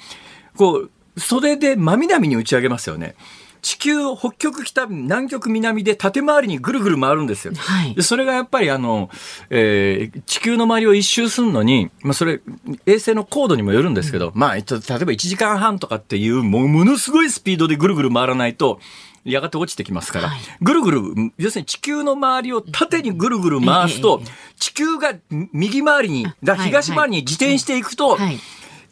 [0.57, 3.15] こう、袖で真南に打ち上げますよね。
[3.61, 7.53] 地球北極北南極南で縦回りにぐるぐる回るんですよ。
[7.55, 9.09] はい、でそれがやっぱりあの、
[9.49, 12.41] えー、地球の周りを一周するのに、まあ、それ
[12.85, 18.79] 衛星の高度にもよるんですけど、うん、まあ例えば1時間半とかっていうもものすごいスピードでぐるぐる回らないと
[19.23, 21.01] やがて落ちてきますから、はい、ぐるぐる、
[21.37, 24.21] 要するに地球の周りを縦にぐるぐる回すと、
[24.59, 28.39] 地球が右回りに、が東回りに自転していくと、はい。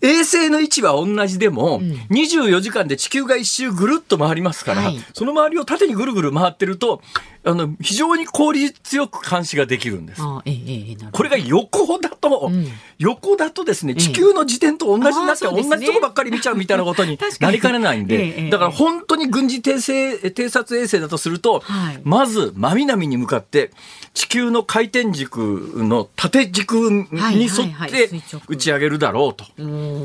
[0.02, 7.02] 衛星の位置は同じでも、うん、24時間で地球が一周ぐるっと回りますから、はい、その周りを縦にぐるぐる回ってると、
[7.46, 10.22] あの、非常に効率よく監視ができるんです。
[10.46, 23.72] ええ、これが横だと、うん、横だとですね、地球の時点と同じになって、同じとこばっかり見ちゃうみたいなことに なりかねないんで、だから本当に軍事偵星偵察衛星だとすると、はい、まず真南に向かって、
[24.14, 27.08] 地球の回転軸の縦軸に
[27.44, 28.10] 沿って
[28.50, 29.46] 打ち上げるだろうと、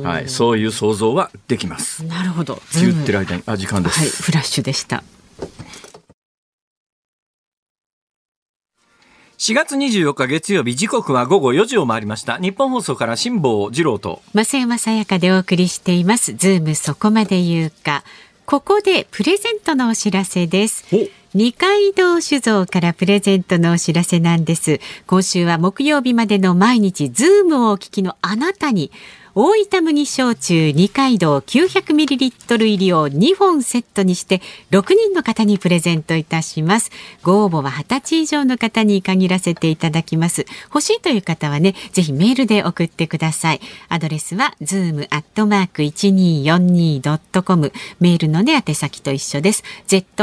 [0.06, 2.04] はい、そういう想像はできます。
[2.04, 2.62] なるほど。
[2.74, 3.98] 言ってる間に、あ、時間です。
[3.98, 5.02] はい、フラッシュでした。
[9.36, 12.38] 4月24日月曜日時刻は午後4時を回りました。
[12.38, 14.22] 日本放送から辛坊治郎と。
[14.32, 16.34] 増山さやかでお送りしています。
[16.34, 18.04] ズームそこまで言うか。
[18.46, 20.84] ここでプレゼントのお知らせです。
[21.34, 24.80] 二階堂酒造からプレゼントのお知らせなんです。
[25.08, 28.92] 今週は木曜日までの毎日ズームをお聞きのあなたに
[29.36, 36.92] 大分麦焼酎二階堂 900ml 入りを2本セットにして6人の方にプレゼントいたします。
[37.24, 40.46] ご応募は20歳以上の方に限らせていただきます。
[40.66, 43.60] 欲しいという方はねぜひメールで送ってください。
[43.88, 49.64] アドレスは zoom アットマーク 1242.com メールのね宛先と一緒です。
[49.88, 50.14] zoom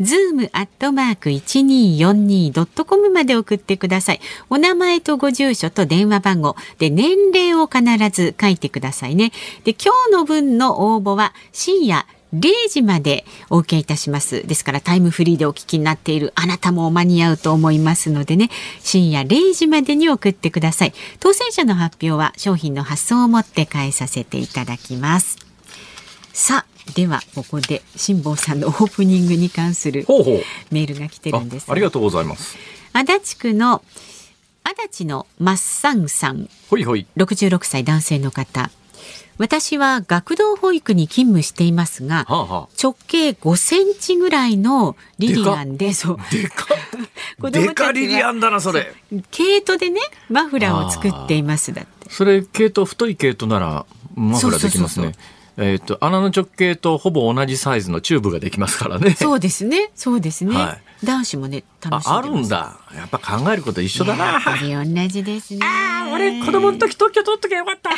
[0.00, 4.20] zoom アットマーク 1242.com まで送ってください。
[4.50, 6.56] お名前とご住所と電話番号。
[6.78, 9.32] で年齢を必ず書いてくださいね。
[9.64, 14.46] で今日の分の応募は深夜0時までお受けいたします。
[14.46, 18.50] ですからタイムフリーでお聞きになっているあなたも間に合うと思いますのでね。
[18.80, 20.92] 深夜0時までに送ってください。
[21.20, 25.38] 当選者の発表は商品の発送をもって返させていただきます。
[26.32, 30.04] さあではここで辛坊さんのオープニングに関する
[30.70, 31.70] メールが来てるんです。
[31.70, 32.56] ありがとうございます。
[32.92, 33.82] 足立区の
[34.68, 38.68] 足立のマッサンさんほいほい66歳男性の方
[39.38, 46.16] 私は学童保育に勤務していますが、はあはあ、直径5センチぐらいのリリアンで、そう。
[46.32, 46.66] でか
[47.50, 48.94] でかリリアンだな、それ。
[49.30, 50.00] 毛糸でね、
[50.30, 52.08] マフラーを作っています、だって。
[52.08, 55.02] それ、毛糸、太い毛糸なら、マフラーできますね。
[55.02, 59.14] そうそうそうそうえっ、ー、と、穴の直径とほぼ同じサイズのチューブができますからね。
[59.14, 59.90] そうですね。
[59.94, 60.54] そうですね。
[60.54, 62.78] はい、男子もね、楽しああるんだ。
[62.94, 64.24] やっぱ考えること一緒だな。
[64.32, 65.60] やっぱり同じですね。
[65.62, 67.90] ああ、俺子供の時特許取っときゃよかった。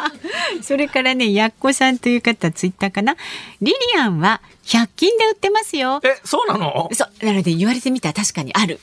[0.62, 3.16] それからね、やっこさんという方、ツイッターかな。
[3.60, 6.00] リリアンは100均で売ってますよ。
[6.04, 6.88] え、そうなの？
[6.92, 7.26] そう。
[7.26, 8.78] なので言われてみたら確かにある。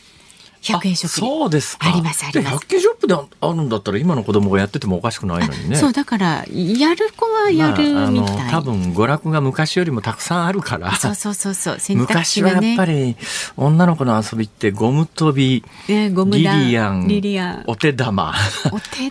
[0.62, 2.58] 100円ショップそうですありますあります。
[2.68, 5.76] 100円ショップであるんだったら今の子供がやっててもおかしくないのにね。
[5.76, 10.96] そうだからやる子はやるみたい、まあ、多分娯楽が昔よりもたくさんあるから。
[10.96, 13.16] そうそうそうそう、ね、昔はやっぱり
[13.58, 17.64] 女の子の遊びってゴム跳び、ね、ゴムリリアンリリアン。
[17.68, 18.34] お手玉。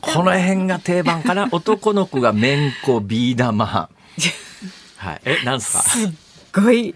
[0.00, 1.48] この辺が定番かな。
[1.52, 3.66] 男の子がめんこビー玉。
[4.96, 5.20] はい。
[5.24, 5.82] えなんすか？
[5.82, 6.12] す
[6.52, 6.94] ごい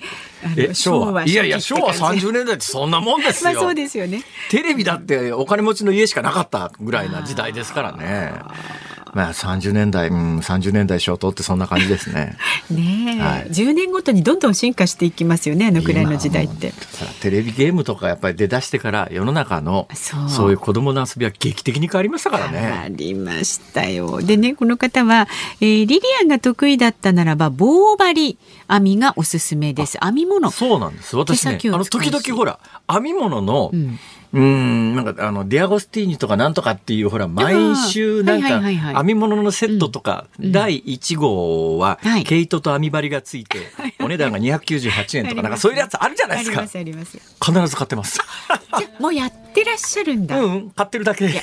[0.57, 1.25] え昭和？
[1.25, 3.53] いやいや昭和30年代ってそんなもんですよ。
[3.55, 4.23] まあそうですよね。
[4.51, 8.33] テレビだってお金持ちの家しかなかったぐらいな時代ですからね。
[9.15, 12.37] まあ30年代、うん、30年代初頭ってそんな感じですね。
[12.71, 16.73] ねえ、はい、10年ごとにどんどん進化していきますよね、あのくらいの時代って。
[17.21, 19.89] テレビゲームとかやっぱり出だしてから世の中の
[20.29, 22.59] そういう子供の遊びは劇的に変わりましたからね。
[22.85, 24.21] ありましたよ。
[24.21, 25.29] でね、この方は、
[25.61, 28.37] えー、リリアンが得意だったならば棒針
[28.69, 29.99] 編みがおすすめです。
[30.03, 30.51] 編み物。
[30.51, 31.17] そうなんです。
[31.17, 32.59] 私ね、あの時々ほら
[32.91, 33.99] 編み物の、うん
[34.35, 43.59] うん、なんかあの、ディアゴスティーニとかなんとかっていう、ほら、毎週なんか、編み物のセットとか、第1号は、毛糸と編み針がついて、
[44.01, 46.63] お値段が298円とか、 なんかそういうやつあるじゃないですか。
[46.63, 48.19] 必ず買ってます。
[48.99, 50.41] もうやってらっしゃるんだ。
[50.41, 51.27] うん、買ってるだけ。
[51.27, 51.35] い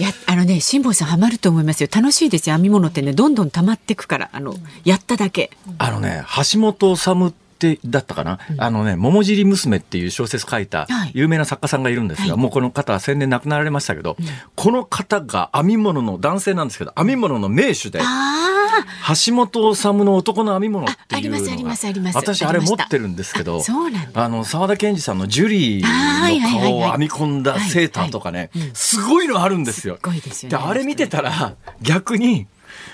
[0.00, 1.88] や、あのね、辛坊さんハマると思いますよ。
[1.92, 2.54] 楽しいですよ。
[2.54, 5.50] 編み物ってね、どんどん溜まっていくから、あの、やっただけ。
[5.78, 6.22] あのね、
[6.52, 7.32] 橋本治
[7.66, 18.00] ってだったかな、うん、あのね「桃尻娘」っていう小説書いた有名な作家さんがいるんですが、はい、もうこの方は先年亡くなられましたけど、うん、この方が編み物の男性なんですけど編み物の名手で。
[19.08, 21.74] 橋本治の男の編み物っていうのが
[22.14, 23.62] 私あれ持ってるんですけど
[24.14, 29.98] あの沢田研二さんのジュリーの顔を編み込んだセーターとかねすごいのあるんですよ。
[30.48, 32.46] であれ見てたら逆に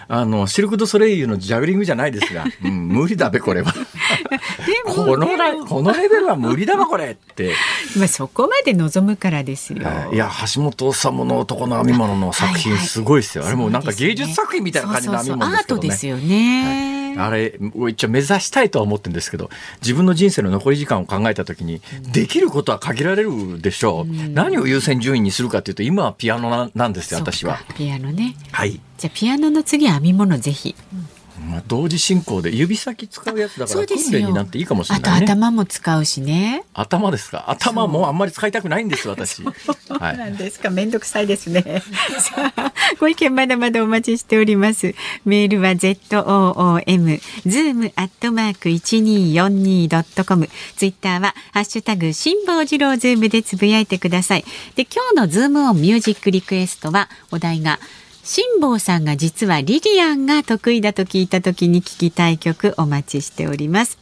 [0.08, 3.72] あのシルク・ド・ソレイユのジャグリングじゃないですが、 うん、無理だべこれは。
[4.86, 5.26] この
[5.66, 7.54] このレベルは無理だわこれって。
[7.96, 9.78] まあそこまで望むからですよ。
[10.12, 15.76] いや橋本治の男の編み物の作品すごいですよ、はいはい、あれもなんか芸術作品みたいな感じの編み物ですけどね。
[15.76, 17.28] アートですよね、はい。
[17.28, 21.80] あれ一応目指したいとは思ってるんですけど自分の人生の残り時間を考えた時に、
[22.12, 27.58] できることは限られるでしょう、うん、何を優先順位にするかというと今はピアノなんですよ私は。
[27.76, 28.36] ピアノね。
[28.52, 28.80] はい。
[28.98, 30.74] じゃあピアノの次は編み物ぜひ、
[31.50, 36.64] まあ、同時進行で指先使うやつだから訓練になっていいかもしれない、ね、あと頭も使うしね。
[36.72, 37.50] 頭ですか？
[37.50, 39.42] 頭もあんまり使いたくないんです私。
[39.86, 41.82] そうなんですか、面倒くさいですね。
[43.00, 44.94] ご意見まだまだお待ちしております。
[45.24, 54.44] メールは ZOOM zoom アットマーク 1242.com ツイッターはハッシュタグ辛坊治郎ズームでつぶやいてください。
[54.76, 57.78] で今日のズームオンミュージックリクエストはお題が
[58.24, 63.98] 「辛坊さんが実はリリアンが得意だと聞いた時に聞きたい曲お待ちしております。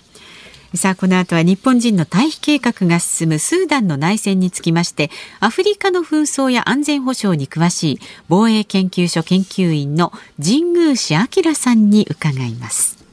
[0.75, 13.05] さあこの後は日本人の退避計画が進むスーダンの内戦につきましてアフリカの紛争や安全保障に詳しい防衛研究所研究員の神宮氏明さんに伺います。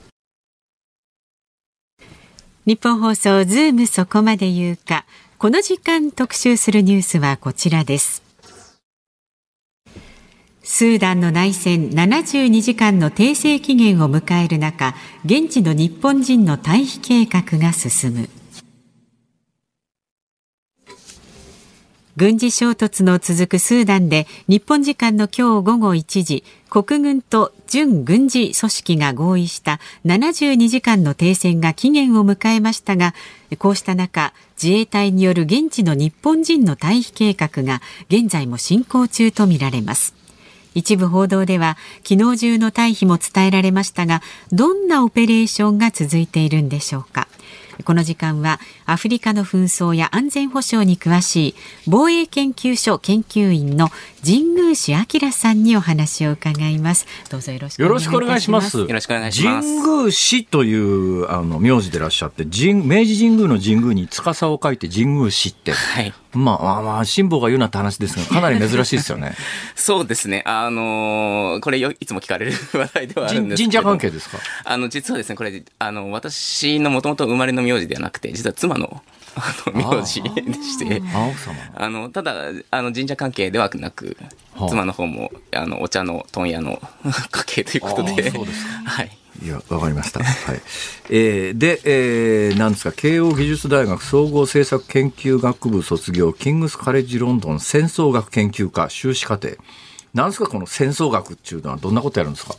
[2.66, 5.06] 日本放送ズームそこまで言うか。
[5.40, 8.29] この時間特集するニュースはこちらです。
[10.72, 14.94] スーダンの内戦72時間の停戦期限を迎える中
[15.26, 18.30] 現地の日本人の退避計画が進む。
[22.16, 33.16] 軍事衝突の続くスーダンで日本時間の今日午後1時国軍と準軍事組織が合意した72時間の停戦が期限を迎えましたが
[33.58, 40.19] こうした中自衛隊による現地の日本人の退避計画が現在も進行中とみられます。
[40.76, 41.78] 一部報道では
[42.08, 47.28] 昨日中の退避も伝えられましたがどんなオペレーションが続いているんでしょうか。
[47.86, 51.56] この時間はアフリカの紛争や安全保障に詳しい
[51.88, 53.90] 防衛研究所研究員の
[54.26, 57.06] 神宮市明さんにお話を伺います。
[57.30, 58.80] どうぞよろしくお願いします。
[58.80, 59.68] よろしくお願いします。
[59.82, 69.36] 神宮市というあの名字でいらっしゃって神明治神宮の神宮に司を書いて神宮市って、はい、まあまあまあ辛抱が言うなって話ですがかなり珍しいですよね。
[69.76, 70.44] そうですね。
[70.46, 74.38] あのー、これよいつも聞かれる話題ではあるんです神社関係ですか？
[74.66, 79.02] あの実はですねこれあの私のもともと生まれの名字ではなくて実は妻の
[79.42, 81.02] あの名字でして。
[81.76, 82.34] あのただ
[82.72, 84.18] あの神社関係ではなく
[84.70, 86.82] 妻の方もあのお茶の問屋の
[87.32, 88.32] 家系ということで。
[88.86, 89.18] はい。
[89.42, 90.22] いや、わかりました。
[90.22, 90.62] はい。
[91.10, 99.52] えー、で、えー、なんですか、慶応義塾大学総合政策研究学部卒業、キングスカレッジロンドン戦争学研究科修士課程。
[100.14, 101.78] なんですか、この戦争学っていうのは。
[101.78, 102.56] どんなことやるんですか？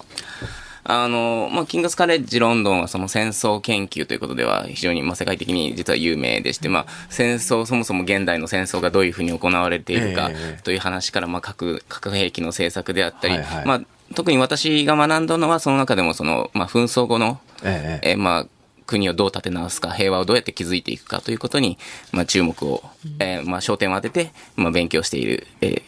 [0.90, 10.30] あの、まあ、キングスカレッジロンドンはその戦争研究ということでは非常に、まあ、世界的に実は有名でして、まあ、戦争、そもそも現代の戦争がどういうふうに行われているか
[10.64, 13.80] という話から、まあ、核、核兵器の政策であったり、はいはい、まあ、
[14.14, 18.10] 特に私が学んだのは、その中でもその、まあ、紛争後の、ええ。
[18.12, 18.46] えまあ、
[18.90, 21.78] 国をどう立て直すか、平和をどうやって築いていくかということに、
[22.12, 22.82] まあ、注目を、
[23.20, 25.82] えー、まあ、焦点を当てて、まあ、勉強している、えー、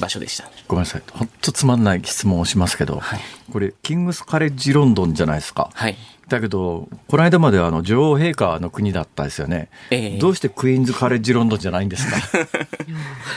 [0.00, 0.50] 場所でした。
[0.66, 1.02] ごめんなさい。
[1.12, 3.20] 本当つまんない質問をしますけど、はい、
[3.52, 5.70] これ、キングスカレッジロンドンじゃないですか。
[5.74, 5.96] はい。
[6.28, 9.68] だけど、この間まではあの女王陛下の国だったですよね。
[9.90, 12.16] えー、どうしてクイーンズカレッジロンドンじゃないんですか？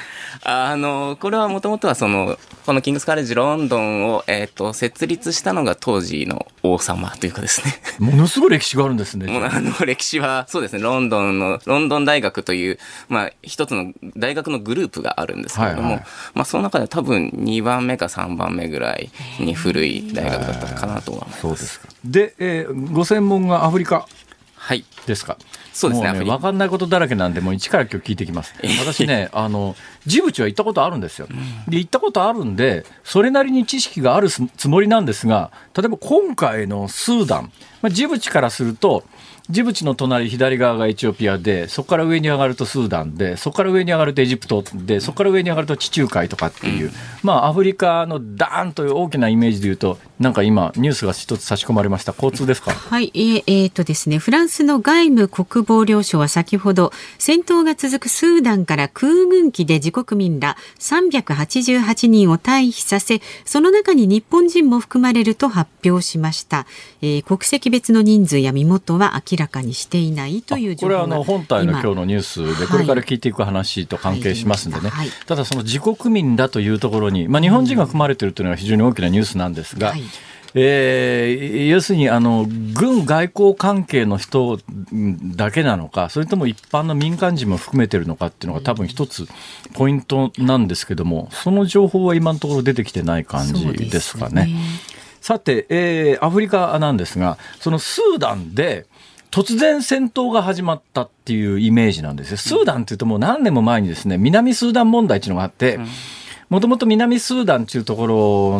[0.44, 7.76] あの、これはもともとはその、このキングスカレッジロンドンを、えっ、ー、と、設立したのが当時の王様というかですね。
[8.00, 9.28] ものすごい歴史があるんですね。
[9.30, 21.42] あの、歴史は、そうですね、ロンドンの、ロンドン大学という、まあ、一つの大学のグループがあるんですけれども、はいはい、まあ、その中で多分2番目か3番目ぐらいに古い大学だったかなとは思います。
[21.42, 21.88] そうですか。
[22.04, 24.08] で、えー、ご専門がアフリカ。
[24.64, 24.86] はい。
[25.08, 25.38] ですか？
[25.74, 26.14] そうですね。
[26.14, 28.54] ね分かんないことだらけなんで、もう一から今日聞いてきます。
[28.80, 31.28] 私ね、あの、ジブチは行ったことあるんですよ。
[31.68, 39.04] で、行ったことあるんで、それなりに知識があるつもりなんですが、例えば今回のスーダン、まあ、ジブチからすると、
[39.52, 52.14] ジブチの隣左側がエチオピアでそこから上に上がるとスーダンでそこから上に上がるとエジプトでそこから上に上がると地中海とかっていう、うん、まあアフリカのダーンという大きなイメージでいうとなんか今ニュースが一つ差し込まれました。
[52.14, 52.72] 交通ですか？
[52.72, 66.68] はいえー、えー、とですねフランスの外務国防領省は先ほど戦闘が続くスーダンから空軍機で自国民ら388人を退避させその中に日本人も含まれると発表しました、
[67.02, 75.08] えー、国籍別の人数や身元は明らかにしていないというこれはあの本体の今日のニュースでこれから聞いていく話と関係しますんでね、はい。
[75.08, 80.04] はい、ただその自国民だというところに、まあ、日本人が含まれているというのは非常に大きなニュースなんですが、はい。
[80.54, 84.60] えー、要するにあの軍外交関係の人
[85.36, 89.28] だけなのか、それとも一般の民間人も含めてるのかっていうのが多分一つ
[89.74, 94.50] ポイントなんですけども、その情報は今のところ出てきてない感じですかね。
[95.22, 98.88] さて、えー、アフリカなんですが、そのスーダンで、
[99.32, 102.38] 突然戦闘が始まったっていうイメージなんですよ。
[102.38, 105.88] スーダンって言うともう何年も前にですね、南スーダン問題っていうのがあって、うん
[106.52, 108.08] もともと南スーダンっていうとこ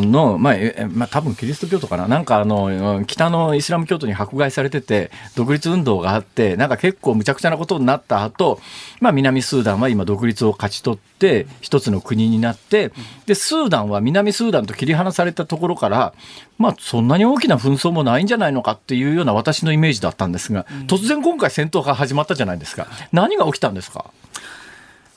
[0.00, 0.54] の、まあ、
[0.88, 8.60] まあ、多分キリスト教徒かな、なんかあの、北のイスラム教徒に迫害されてて、独立運動があって、なんか結構むちゃくちゃなことになった後、
[9.02, 12.92] まあ、南スーダンは今独立を勝ち取って、一つの国になって、
[13.26, 16.14] で、スーダンは南スーダンと切り離されたところから、
[16.56, 22.86] まあ、そんなに大きな紛争もないんじゃないのかっていうような私のイメージだったんですが、突然今回戦闘が始まったじゃないですか。
[23.12, 24.06] 何が起きたんですか？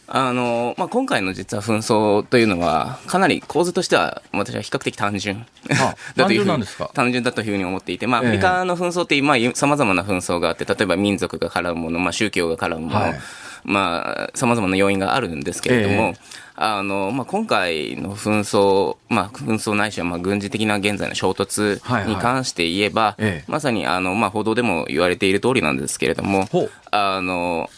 [0.07, 5.45] あの、まあ、今回の実は紛争というのは、かなり構図としては、私は比較的単純。
[6.15, 13.19] だという単純単純だというふうに思っていて、まあ、アフリカの紛争って、まあ、様々な紛争があって、例えば民族が絡むもの、まあ、宗教が絡むもの、はい、
[13.63, 16.15] まあ、様々な要因があるんですけれども、え
[16.57, 26.47] あの、まあ、今回の紛争、まあ、紛争ないしは、まあ、軍事的な現在の衝突に関して言えば、はいはい、まさに、あの、まあ、報道でも言われている通りなんですけれども、
[26.91, 27.69] あの、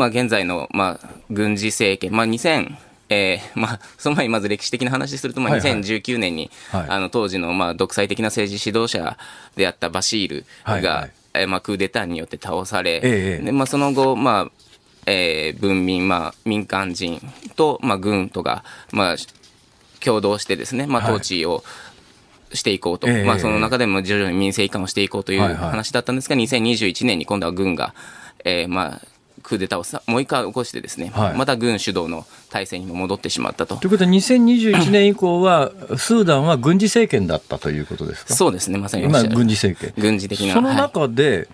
[0.00, 2.74] まあ、現在の、まあ、軍事政権、まあ、2000
[3.12, 5.72] えーまあ、その前にまず歴史的な話すると、まあ、はいはい。
[5.80, 6.86] 2019年に、はい。
[6.88, 9.18] あの当時のまあ独裁的な政治指導者
[9.56, 11.10] であったバシールが、はいはい。
[11.34, 14.50] えーまあ、クーデターによって倒され、ええでまあ、その後、まあ
[15.06, 17.20] えー文民、まあ、民間人
[17.56, 19.16] と、まあ、軍とが、まあ、
[19.98, 21.10] 共同してですね、まあ、はい。
[21.10, 21.64] 統治を
[22.52, 25.70] していこうと、ええまあ、その中でも徐々に民政移管をしていこうというはいはい。
[25.70, 27.92] 話だったんですが、2021年に今度は軍が、
[28.44, 29.00] えーまあ、
[29.42, 33.76] クーデターをさもう一回起こしてですね、はいまた軍主導の体制にも戻ってしまったと。
[33.76, 38.34] ということで、2021年以降は、 スーダンは軍事政権だったということですか？
[38.34, 39.94] そうですね、まさに今、軍事政権。
[39.96, 40.54] 軍事的な。
[40.54, 41.48] そのはい中で、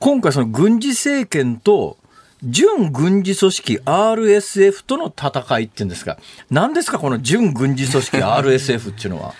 [0.00, 1.96] 今回、その軍事政権と、
[2.42, 6.18] 準軍事組織 RSF との戦いっていうんですか、
[6.50, 9.34] 何ですか、この準軍事組織 RSF っていうのは？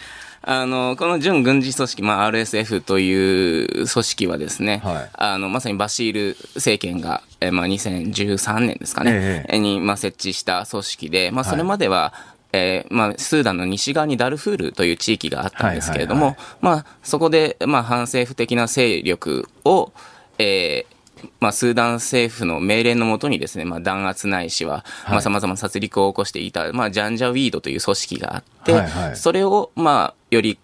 [0.47, 5.11] あの、この準軍事組織、まあ、RSF という組織はですね、はい。
[5.14, 11.51] あの、まさにバシール政権が、えまあ、2013年ですかね、ええに、まあ、設置した組織で、まあ、はい。
[11.51, 12.12] それまでは、
[12.53, 16.36] えーまあ、スーダンの西側にダルフールという地域があったんですけれども、はい。
[16.61, 19.92] まあ、そこで、まあ、反政府的な勢力を、
[20.38, 20.93] えー
[21.40, 29.16] まあ、スーダン政府の命令のもとにですね、まあ、弾圧ないしは、まあ、様々な殺戮を起こしていた、まあ、ジャンジャウィードという組織があって、はいはい。
[29.16, 30.58] それを、まあ、より、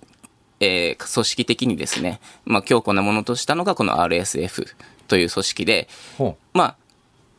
[0.60, 4.66] えー組織的にですね、まあ、強固なものとしたのがこの RSF
[5.08, 5.88] という組織で、
[6.18, 6.76] ほまあ、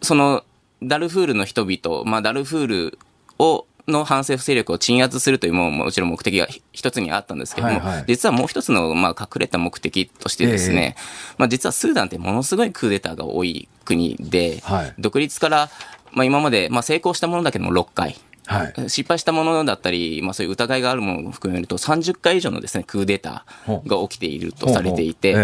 [0.01, 0.43] その
[0.83, 2.99] ダルフールの人々、まあ、ダルフール
[3.37, 8.05] をの反政府勢力を鎮圧するというももちろん目的が一つにあったんですけども、はいはい。
[8.07, 10.95] 実はもう一つの、まあ、隠れた目的としてですね、
[11.37, 14.93] まあ、実はスーダンってものすごいクーデターが多い国で、はい。
[14.99, 15.69] 独立から、
[16.11, 18.17] まあ、今まで、まあ、成功したものだけでも6回。
[18.45, 18.73] はい。
[18.89, 25.35] 失敗したものだったり、まあ、そういう疑いがあるものを含めると30回以上のです、ね、クーデターが起きているとされていて、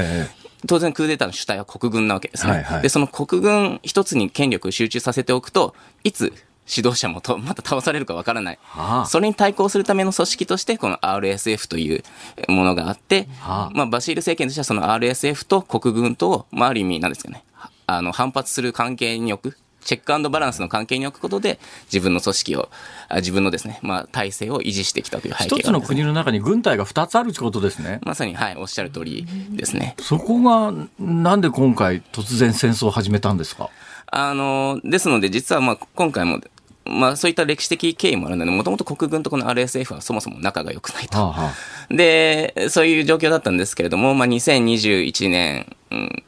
[0.68, 2.52] 当然クーデターの主体は国軍なわけですね。
[2.52, 2.82] はいはい。
[2.82, 6.34] で、その国軍一つに権力を集中させておくと、いつ
[6.70, 8.60] 指導者もと また倒されるかわからない。
[8.64, 12.04] はあそれに対抗するための組織として、この RSF という
[12.52, 17.44] ものがあって、はあまあ、バシール政権としてはその RSF と国軍と、まあ、ある意味なんですかね、
[17.86, 19.58] あの、反発する関係に置く。
[19.86, 22.70] チェックバランスの関係に置くことで、自分の組織を、
[23.08, 28.02] あ自分のですね、まあ、体制を維持してきたという背景があ一つの国の中に軍隊が2つあるってことですね。
[28.04, 29.96] まさに、はい、おっしゃる通りですね。
[30.02, 33.70] そこが、なんで今回突然戦争を始めたんですか？
[34.08, 36.42] あの、ですので、実はまあ今回も、
[36.90, 41.18] まあそういった歴史的経緯もあるので、もともと国軍とこの RSF はそもそも仲が良くないと。
[41.18, 41.52] はあは
[41.90, 45.76] あで、そういう状況だったんですけれども、まあ2021年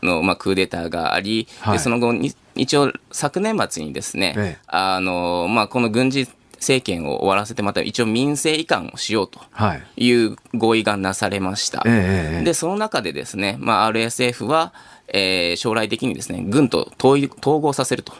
[0.01, 6.27] のまあクーデターがあり、はいでその後に、一応昨年末にですね、ええあの、まあこの軍事
[6.59, 10.05] 政権を終わらせて、また一応民政移管をしようとはい。
[10.05, 11.83] いう合意がなされました。
[11.85, 14.73] ええええで、その中でですね、まあ、RSF は、
[15.13, 18.13] えー将来的にですね、軍と統合させると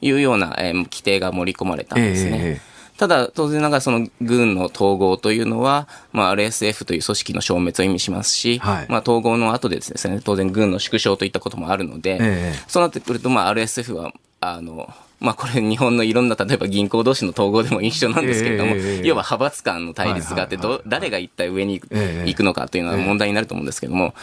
[0.00, 2.30] いうような、えー規定が盛り込まれたんですね。
[2.30, 2.38] ええ。
[2.50, 8.86] ええただ、当然ながらその軍の統合というのは、まあ、RSF という組織の消滅を意味しますし、はい。
[8.88, 20.56] まあ、統合の後でですね、当然軍の縮小といったこともあるので、ええそうなってくると、まあ、RSF は、あの、まあ、これ日本のいろんな、例えば銀行同士の統合でも一緒なんですけれども、要は派閥間の対立があって、
[20.86, 22.28] 誰が一体上にええ。
[22.28, 24.14] 行くのかというのは問題になると思うんですけども、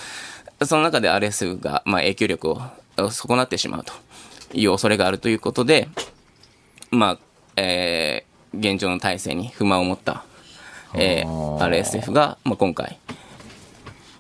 [0.66, 2.62] その中で RSF が、まあ、影響力を
[3.12, 3.94] 損なってしまうと
[4.54, 5.88] いう恐れがあるということで、
[6.92, 7.20] まあ、
[7.56, 10.26] えー現状の体制に不満を持った、
[10.96, 13.00] えー RSF が、まあ、今回、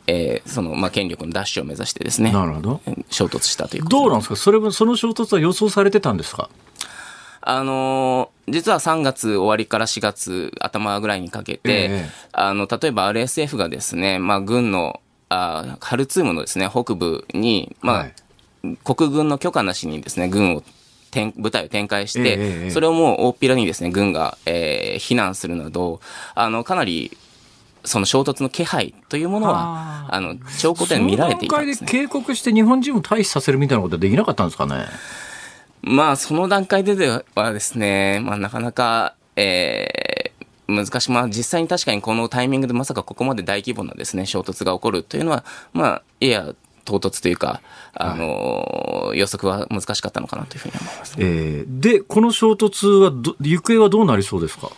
[0.07, 2.81] えーその、まあ、権力の奪取を目指してですね、なるほど。
[3.09, 4.35] 衝突したというどうなんですか？
[4.37, 6.49] それも、その衝突は予想されてたんですか？
[7.41, 12.09] あのー実は3月終わりから4月頭ぐらいにかけて、ええ。
[12.33, 14.99] あの、例えば RSF がですね、まあ、軍の、
[15.33, 18.13] あハルツームのですね、北部に、まあ、はい。
[18.83, 20.63] 国軍の許可なしにですね、軍を
[21.09, 22.35] 展部隊を展開して、
[22.67, 25.99] えそれをもう大っぴらにですね、軍が、えー非難するなど、
[26.35, 27.17] あの、かなり、
[27.83, 31.87] その衝突の気配というものは、あの、兆候で見られていたんですね。
[31.89, 34.85] その段階で警告して日本人を退避させるみたいなことはできなかったんですかね？
[35.81, 40.20] まあ、その段階でではですね、まあ、なかなか、えー
[40.71, 41.11] 難しい。
[41.11, 45.43] まあ、実際に確かにこのタイミングでまさかここまで大規模なですね、衝突が起こるというのは、
[45.73, 46.53] まあ、いや、
[46.83, 47.61] 唐突というか、
[47.93, 51.15] あの、予測は難しかったのかなというふうに思います。
[51.19, 54.69] えーで、この衝突はど、行方はどうなりそうですか？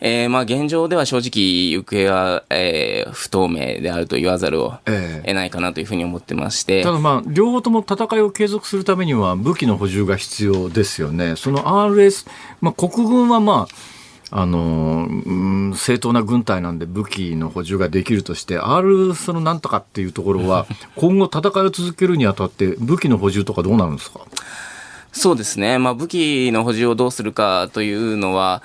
[0.00, 11.36] えーまあ、現状では正直、行方は、えー不透明であると言わざるをええ得ないかなというふうに思ってまして、ただまあ、両方とも戦いを継続するためには武器の補充が必要ですよね。
[11.36, 12.26] その RS、
[12.60, 13.74] まあ、国軍はまあ、
[14.36, 20.66] あのうん正当な軍隊なんで武器の補充ができるとして、R そのなんとかっていうところは、
[20.96, 24.20] 今後戦いを続けるにあたって武器の補充とかどうなるんですか？
[25.12, 25.78] そうですね。
[25.78, 28.64] まあ、武器の補充をどうするかというのは、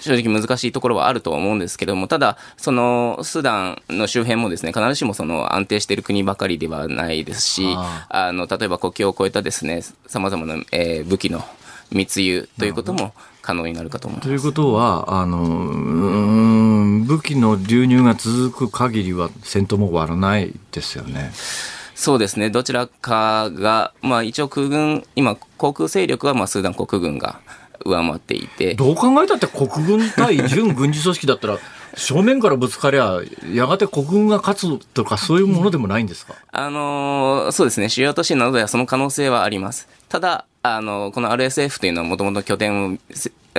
[0.00, 11.44] 正直難しいところはあると思うんですけども、ただ、その、スーダンの周辺もですね、必ずしもその安定している国ばかりではないですし、ああの、例えば国境を越えたですね、様々な、えー、武器の
[11.92, 13.12] 密輸ということも
[13.46, 14.28] 可能になるかと思います。
[14.28, 21.30] ということは、あの、武器の流入が続く限りは戦闘も終わらないですよね。
[21.94, 22.50] そうですね。
[22.50, 27.38] どちらかが、まあ一応空軍、今、航空勢力はまあスーダン国軍が
[27.84, 28.74] 上回っていて。
[28.74, 31.58] どう考えたって国軍対準軍事組織だったら、
[31.96, 33.20] 正面からぶつかりゃ、
[33.54, 36.34] やがて国軍が勝つとか、そういうものでもないんですか？
[36.52, 37.88] あのー、そうですね。
[37.88, 39.88] 主要都市などではその可能性はあります。
[40.08, 40.44] ただ、
[40.74, 42.98] あの、この RSF というのはもともと拠点を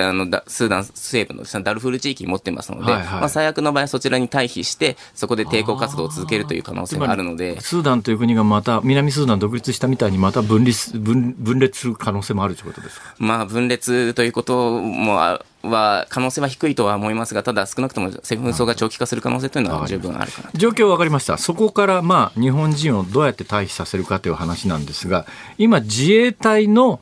[0.02, 7.60] あのスーダン西部のダルフール地域に持ってますので、はいはい、まあ、最悪の場合そちらに退避してそこで抵抗活動を続けるという可能性があるので。
[7.60, 15.16] スーダンという国がまた南スーダン独立したみたいにまた分立分分裂する可能性もあるということですか、まあ、分裂ということも
[15.62, 21.36] は可能性は低いとは思いますがただ少なくとも戦争が長期化する可能性というのは十分あるかな状況分かりました。
[21.38, 25.26] そこからまあ日本人をどうやって退避させるかという話なんですが
[25.58, 27.00] 今自衛隊の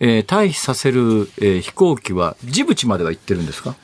[0.00, 3.74] えー、退避させる、えー、飛行機はジブチまでは行ってるんですか？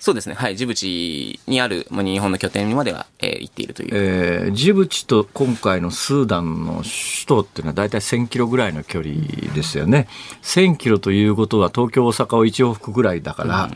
[0.00, 0.34] そうですね。
[0.34, 0.56] はい。
[0.56, 3.88] ジブチにある、まあ、日本の拠点までは、えー、行っているという。
[3.92, 9.14] えー、ジブチと今回のスーダンの首都っていうのは大体1000キロぐらいの距離
[9.54, 10.08] ですよね。
[10.42, 13.70] 1000キロということは東京、大阪を1往復ぐらいだから、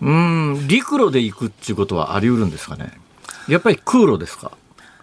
[0.00, 2.92] うん、ん、陸路で行くっていうことはあり得るんですかね？
[3.48, 4.52] やっぱり空路ですか？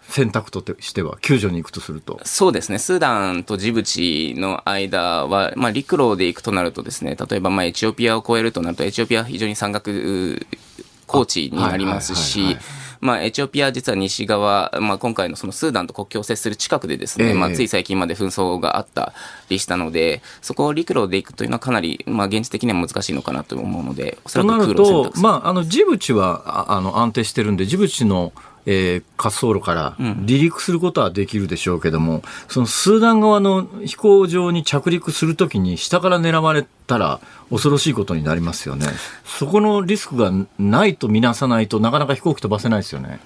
[0.10, 2.20] 選択としては、救助に行くとすると。
[2.26, 2.80] そうですね。
[2.80, 10.46] スーダンとジブチの間は、まあ、陸路で行くとなるとですね、例えば、まあ、エチオピアを越えるとなると、エチオピアは非常に山岳
[11.06, 12.58] 高地になりますし、
[13.02, 19.14] まあ、エチオピア実は西側、まあ、今回のそのスーダンと国境を接する近くでですね、えー、まあ、つい最近まで紛争があった
[19.50, 28.34] りしたので、そこを陸路で行くというのはかなり、まあ、現実的には難しいのかなと思うので、おそらく空路選択と、まあ、あの、ジブチはあの安定してるんで、ジブチの
[28.72, 38.86] えー、滑走路から離陸することはできるでしょうけども、うん、そのスーダン側の飛行場に着陸するときに下から狙われたら恐ろしいことになりますよね。
[39.26, 43.20] そこのリスクがないとみなさないとなかなか飛行機飛ばせないですよね。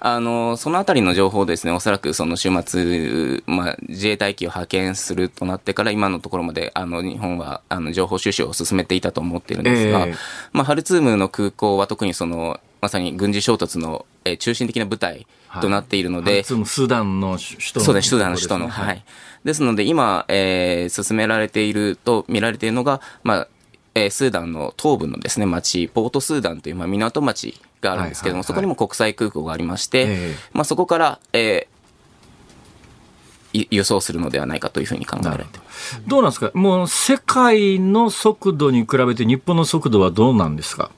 [0.00, 10.16] あの、そのあたりの情報ですね、おそらくその週末、まあ、自衛隊機を派遣するとなってから今のところまで、あの、日本は、あの、情報収集を進めていたと思っているんですが、えー、
[10.52, 15.26] まあ、ハルツームの空港は特にその、まさに軍事衝突の、えー、中心的な舞台
[15.60, 19.04] となっているので、はい、スーダンの首都の、そうです、スーダンの首都の、はい。
[19.44, 23.48] ですので、今、えー、進められていると見られているのが、まあ、
[23.94, 35.58] えー、スーダンの東部のですね、町、ポートスーダンという、まあ、港町があるんですけども、そこにも国際空港がありまして、えー、まあ、そこから、えー、輸送するのではないかというふうに考えられて
[36.06, 36.52] どうなんですか？
[36.54, 40.92] もう世界の速度に比べて日本の速度はどうなんですか？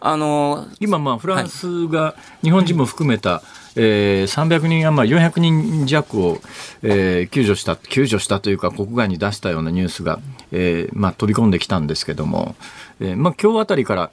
[0.00, 3.42] あの今、まあ、フランスが日本人も含めた、はい
[3.78, 6.38] えー、300人余り、400人弱を、
[6.82, 10.18] えー、救助した、救助したというか、国外に出したようなニュースが、
[10.52, 12.56] えーまあ、飛び込んできたんですけども、
[13.00, 14.10] えーまあ今日あたりから、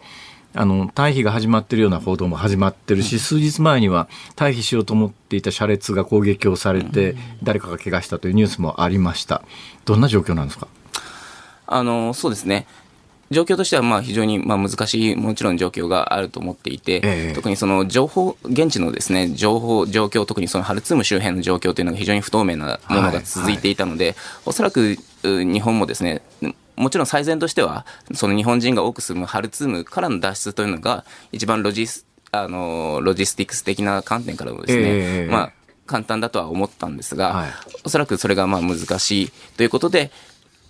[0.56, 9.44] あの退避が始まっているような報道も始まってるし、数日前には退避しようと思っていた車列が攻撃をされて、誰かが怪我したというニュースもありました。
[9.86, 10.68] どんな状況なんですか？
[11.66, 12.68] あのそうですね。
[13.34, 24.14] 状況としてはまあ非常にまあ難しいもちろん状況があると思っていて、えー、特にその情報、現地のですね情報、状況、特にそのハルツーム周辺の状況というのが非常に不透明なものが続いていたので、はい。
[24.14, 26.22] はい、おそらく日本もですね
[26.76, 35.52] もちろん最善としては、その日本人が多く住むハルツームからの脱出というのが、一番ロジスあのロジスティクス的な観点からもですね、えー、まあ、
[35.86, 37.50] 簡単だとは思ったんですが、はい、
[37.84, 40.12] おそらくそれがまあ難しいということで、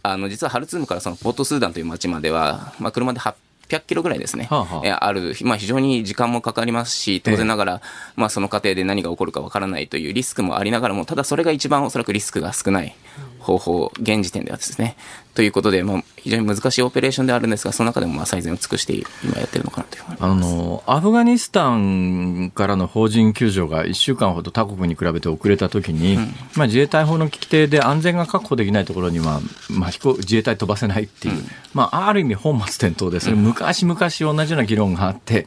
[0.06, 12.94] あの実はハルツームからそのポートスーダンという町までは、まあ、車で800キロぐらいですね、はあはあ、ある、まあ、非常に時間もかかりますし、当然ながら、ええ、まあ、その過程で何が起こるかわからないというリスクもありながらも、ただそれが一番おそらくリスクが少ない
[13.40, 14.98] 方法、現時点ではですね。
[15.34, 35.46] ということで、まあ、非常に難しいオペレーションであるんですが、その中でもまあ最善を尽くして今やってるのかなというあのアフガニスタンからの邦人救助が1週間ほど他国に比べて遅れたときに、うん、まあ、自衛隊法の規定で安全が確保できないところには、まあ、飛行自衛隊飛ばせないっていう、うん、まあ、ある意味本末転倒です昔々同じような議論があって、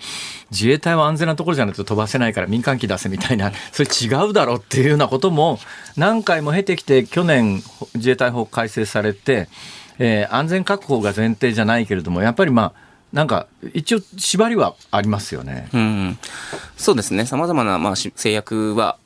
[0.51, 5.59] 自衛隊は安全なところじゃないと飛ばせないから民間機出せみたいな、それ違うだろうっていうようなことも
[5.97, 7.63] 何回も経てきて、去年
[7.95, 9.49] 自衛隊法改正されて、
[9.99, 15.69] えー、安全確保が前提じゃないけれども、やっぱりまあ、なんか一応縛りはありますよね。
[15.73, 16.19] うん、
[16.77, 18.99] そうですね、さまざまな、ま制約は、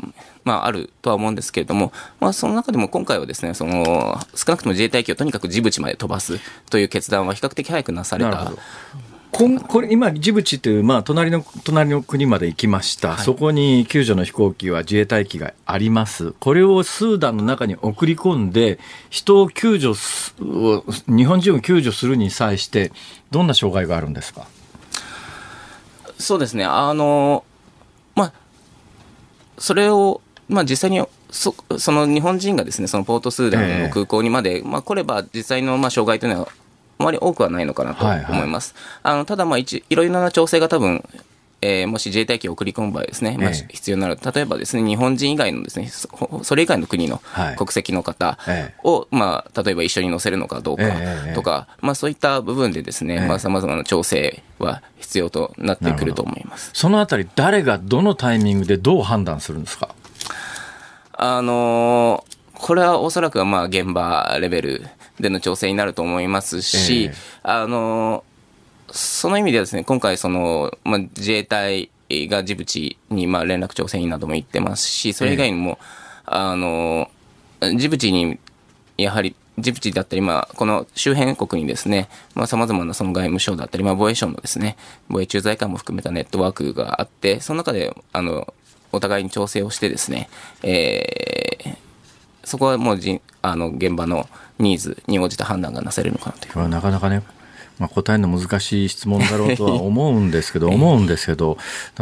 [0.42, 8.52] まあ、あるとは思うんですけれども、まあ、その中でも今回はですね、その少なくとも自衛隊機をとにかくジブチまで飛ばすという決断は比較的早くなされた。
[9.32, 18.78] こんこれ今、ジブチという、まあ、隣の隣の国まで行きました、そこに救助の飛行機は自衛隊機があります、これをスーダンの中に送り込んで、
[19.08, 22.92] 人を救助すを日本人を救助するに際して、
[23.30, 24.46] どんな障害があるんですか？
[26.18, 27.44] そうですね、あの、
[28.14, 28.32] まあ、
[29.58, 36.48] それを、まあ、実際に、そその日本人がですね、そのポートスーダンの空港にまで、まあ、来れば、実際の、まあ、障害というのは、
[37.00, 38.74] あまり多くはないのかなとはいはい思います。
[39.02, 41.02] あのただ、まあ、一いろいろな調整が多分、
[41.62, 44.18] えーもし自衛隊機を送り込む場合ですね、まあええ必要になる。
[44.34, 56.70] 例えばですね、日本人以外のですね、そそれ以外の国のはい国籍の方ええを、まあ、例えば一緒に乗せるのかどうかええとか、まあ、そういった部分でですね、ええまあ、様々な調整は必要となってくると思います。
[56.72, 59.94] そのあたり、誰がどのタイミングでどう判断するんですか？
[61.12, 62.30] あのー
[62.60, 64.86] これはおそらくはまあ現場レベル
[65.20, 67.14] での調整になると思いますし、ええ。
[67.42, 68.30] あのー
[68.92, 75.78] その意味ではですね、今回その、まあ、自衛隊がジブチにまあ連絡調整員なども行ってますし、それ以外にも、
[76.26, 78.40] あのージブチに
[78.96, 84.76] やはり、ジブチだったり、まあ、この周辺国にですね、まあ、様々なその外務省だったり、まあ、防衛省のですね、
[85.08, 88.52] 防衛駐在官も含めたネットワークがあって、その中で、あの、
[88.90, 90.28] お互いに調整をしてですね、
[90.64, 91.90] えー
[92.44, 94.28] そこはもうじあの現場の
[94.60, 96.52] ニーズに応じた判断がなされるのかなという。
[96.52, 97.22] これはなかなかね、
[97.78, 101.56] まあ、答えるの難しい質問だろうとは思うんですけど、 思うんですけど、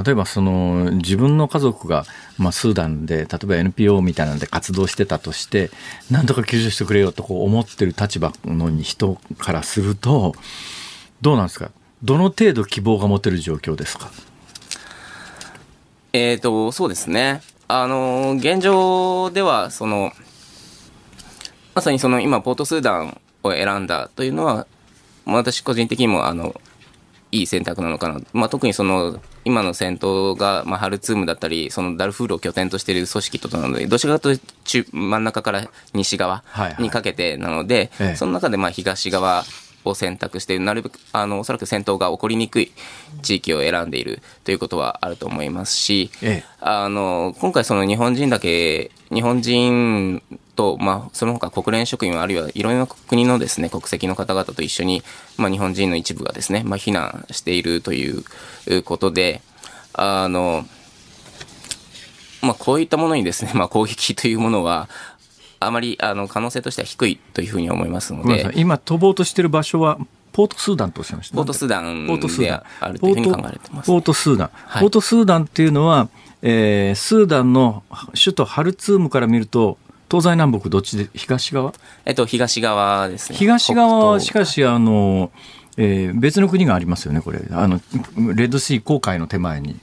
[0.05, 2.05] 例えばその自分の家族が、
[2.37, 5.71] まあ、スーダンで、例えば NPO みたいなので活動してたとして、
[6.11, 10.35] なんとか救助してくれよとこう思ってる立場の人からすると、
[11.21, 11.71] どうなんですか？
[12.03, 14.11] どの程度希望が持てる状況ですか？
[16.13, 17.43] えーと、そうですね。
[17.69, 20.13] あの、現状では、その、
[21.79, 24.67] まさにその今、ポートスーダンを選んだというのは、
[25.25, 26.61] まあ私個人的にも、あの、
[27.31, 28.21] いい選択なのかな。
[28.33, 36.43] まあ、特にその、今の戦闘が、まあ、ハルツームだったり、そのダルフールを拠点としている組織となので、どちらかというと中、真ん中から西側
[36.81, 38.17] にかけてなので、ええ。
[38.17, 39.45] その中でまあ東側
[39.85, 42.73] を選択して、なるべく、あの、おそらく戦闘が起こりにくい
[43.23, 46.45] 地域を選んでいるということはあると思いますし、ええ。
[46.61, 50.23] あの、今回その日本人だけ、日本人
[50.57, 55.03] と、まあ、その他国連職員あるいはいろいろな国のですね、国籍の方々と一緒に、
[55.37, 58.25] まあ、日本人の一部がですね、まあ、避難しているという
[58.85, 59.41] ことで、
[59.95, 60.65] あの、
[62.43, 64.89] まあ、こういったものにですね、まあ、攻撃というものは、
[65.61, 68.53] あまり、あの、可能性としては低いというふうに思いますので。
[68.55, 69.99] 今飛ぼうとしてる場所は、
[70.33, 71.37] ポートスーダンとおっしゃいました。
[71.37, 73.87] ポートスーダンポートスーでダンあるというふうに考えられてます。
[73.89, 74.83] ポートスーダン、はい。
[74.83, 76.09] ポートスーダンっていうのは、
[76.43, 77.83] えースーダンの
[78.15, 79.79] 首都ハルツームから見ると、
[80.11, 81.73] 東西南北どっちで、東側？
[82.05, 83.39] えっと、東側ですね。
[83.39, 85.31] 東側はしかし、し、あの、
[85.77, 87.41] えー別の国がありますよね、これ。
[87.51, 87.81] あの、
[88.17, 89.79] レッドシー航海の手前に。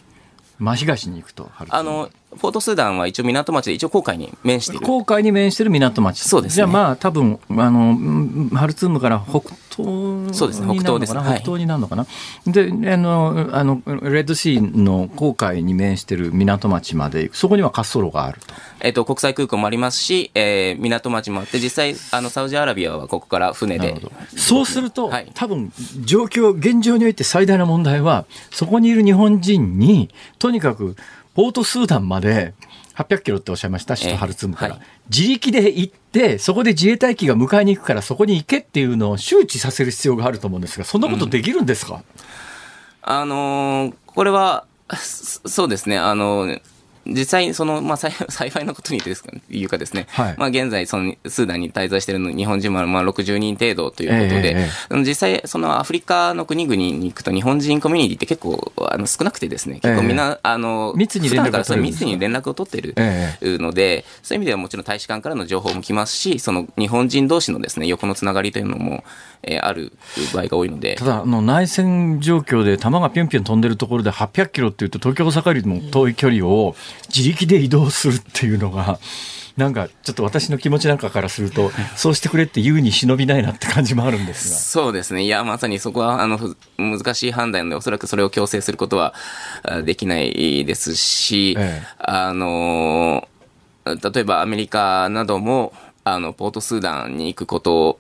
[0.58, 2.10] 真東に行くと、ハルツームあの、
[2.40, 4.86] ポートスーダンは一応港町で一応航海に面している。
[4.86, 6.20] 航海に面してる港町。
[6.28, 9.42] そうですねじゃあまあ多分、あの、うんハルツームから北
[9.76, 12.06] 東そうですね北東ですはい北東になるのかな？
[12.48, 17.36] で、あの、あの、レッドシーの航海に面してる港町まで行く。
[17.36, 18.54] そこには滑走路があると。
[18.82, 24.02] えっと、国際空港もありますし、えー港町もあって、実際、あの、サウジアラビアはここから船で。
[24.38, 25.72] そうすると、はい多分、
[26.04, 30.10] 状況、現状において最大の問題は、そこにいる日本人に、
[30.40, 30.96] とにかく、
[31.36, 32.54] ポートスーダンまで、
[32.96, 34.76] 800キロっておっしゃいました、首都ハルツームから。
[34.76, 34.84] はい。
[35.16, 42.04] 自力で行って、そこで自衛隊機が迎えに行くから、そこに行けっていうのを周知させる必要があると思うんですが、そんなことできるんですか、
[43.02, 44.66] あのーこれは、
[44.98, 46.62] そそうですね、あのー
[47.08, 47.98] 実際、その、まあ、
[48.30, 50.36] 幸いなことにですか、いうかですね、はい。
[50.38, 69.04] まあ、現在、その、スーダンに滞在しているの日本人も、まあ、60人程度ということで、えええあの実際、その、アフリカの国々に行くと、日本人コミュニティって結構、あの、少なくてですね、結構みんな、あの、密に連絡普段からそのが取密に連絡を取っているえので、そういう意味ではもちろん大使館からの情報も来ますし、その、日本人同士のですね、横のつながりというのも、
[69.44, 69.94] えーある
[70.34, 76.76] 場合が多いので、ただ、あの内戦状況で弾がピョンピョン飛んでるところで800キロっていうと、東京、大阪よりも遠い距離を
[77.08, 79.00] 自力で移動するっていうのが、
[79.58, 84.56] なんかちょっと私の気持ちなんかからすると、そうしてくれって言うに忍びないなって感じもあるんですが。
[84.58, 85.24] そうですね。
[85.24, 89.14] いや、まさにそこは、あの、ふ難しい判断で、おそらくそれを強制することは
[89.64, 93.28] あできないですし、ええあの、
[93.86, 95.74] 例えばアメリカなども、
[96.04, 98.00] あの、ポートスーダンに行くこと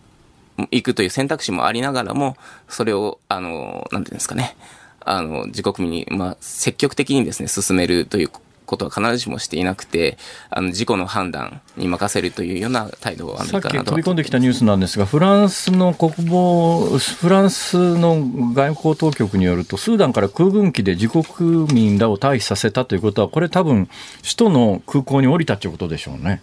[0.58, 2.38] 行くという選択肢もありながらも、
[2.68, 4.56] それを、あの、なんていうんですかね、
[5.02, 8.32] あの、自国民に、まあ、積極的にですね、進めるという
[8.66, 10.18] ことは必ずしもしていなくて、
[10.50, 18.22] あの、自己の判断に任せるというような態度をアメリカなど飛び込んできたニュースなんですが、フランスの国防、フランスの
[18.54, 23.90] 外交当局によると、スーダンから空軍機で自国民らを退避させたということは、これ多分、
[24.22, 26.42] 首都の空港に降りたということでしょうね。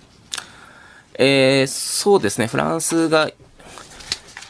[1.18, 3.30] えー、そうですね、フランスが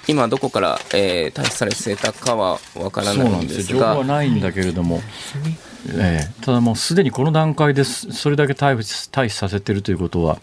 [0.08, 3.78] 今どこから、えー、退避されてたかはわからないんですが。
[3.78, 5.00] 情報はないんだけれども、
[5.88, 10.38] えー、ただもうすでにこの段階でそれだけ退避させてるということは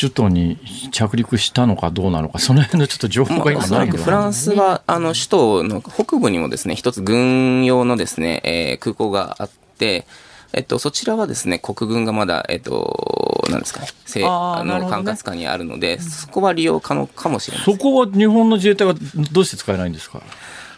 [0.00, 0.58] 首都に
[0.92, 10.06] 着陸したのかどうなのか、その辺のちょっと情報が今ないけど、フランスはあの首都の北部にもですね、一つ軍用のですね、えー、空港があって、
[10.52, 17.64] えっと、そちらはですね、国軍がまだ、えっと、なんですかね、せあの、管轄下にあるので、そこは利用可能かもしれない。
[17.64, 18.94] そこは日本の自衛隊は
[19.32, 20.20] どうして使えないんですか？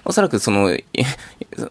[0.04, 0.76] おそらくその、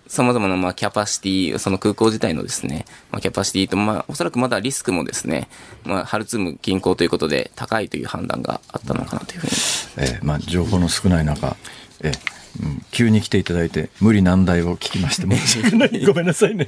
[0.08, 5.50] さまざまなまあキャパシティ、その空港自体のですね、まあ、キャパシティと、まあ、おそらくまだリスクもですね、
[5.84, 9.54] まあ、ハルツーム近郊ということで高いという判断があったのかなというふうに。
[9.98, 11.56] えー、まあ、情報の少ない中、
[12.02, 16.68] えーうん、急に来ていただいて無理難題を聞きまして申し訳ないごめんなさいね。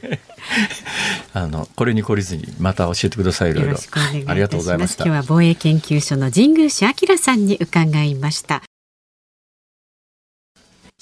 [1.33, 3.77] あのこれに懲りずにまた教えてくださいいろいろ。
[4.27, 5.03] ありがとうございました。
[5.03, 8.63] 今日は防衛研究所の神宮市明さんに伺いました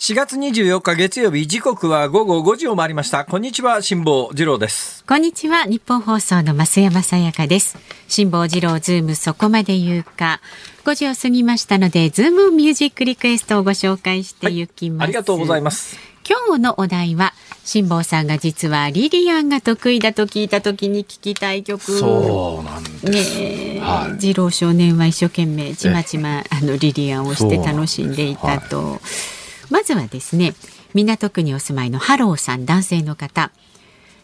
[0.00, 3.26] 4月24日月曜日時刻は午後5時を回りました。
[3.26, 5.04] こんにちは辛坊治郎です。
[5.04, 7.76] こんにちは日本放送の増山さやかです。
[8.08, 10.40] 辛坊治郎ズームそこまで言うか。
[10.86, 15.98] 5時を過ぎましたのでズームミュージックリクエストをご紹介していきます、はい、ありがとうございます。
[16.26, 17.34] 今日のお題は
[17.66, 21.82] 辛坊さんが実はリリアンが得意だと聞いた時に聞きたい曲。
[21.82, 23.38] そうなんです。
[23.38, 28.98] ね、はい、治郎少年は一生懸命ちまちまあのリリアンをして楽しんでいたと。
[29.70, 30.54] まずはですね
[30.94, 33.50] 港区にお住まいのハローさん男性の方。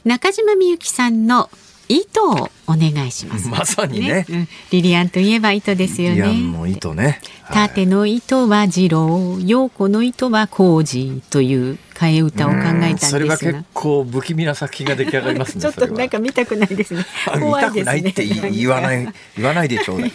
[0.04, 1.50] 中島みゆきさんの
[1.88, 3.48] 糸をお願いします。
[3.48, 6.16] まさにね、ねうん、リリアンといえば糸ですよね。
[6.16, 7.20] リリアンの糸ね。
[7.52, 13.08] 縦の糸は次郎、陽子の糸は工事という替え歌を考えたんですが。
[13.10, 15.62] それは結構不気味な作品が出来上がりますね。
[15.62, 17.06] ちょっとなんか見たくないですね。
[17.38, 18.02] 怖いですね。
[18.02, 20.12] 見たくないって言わない言わないでちょうだい。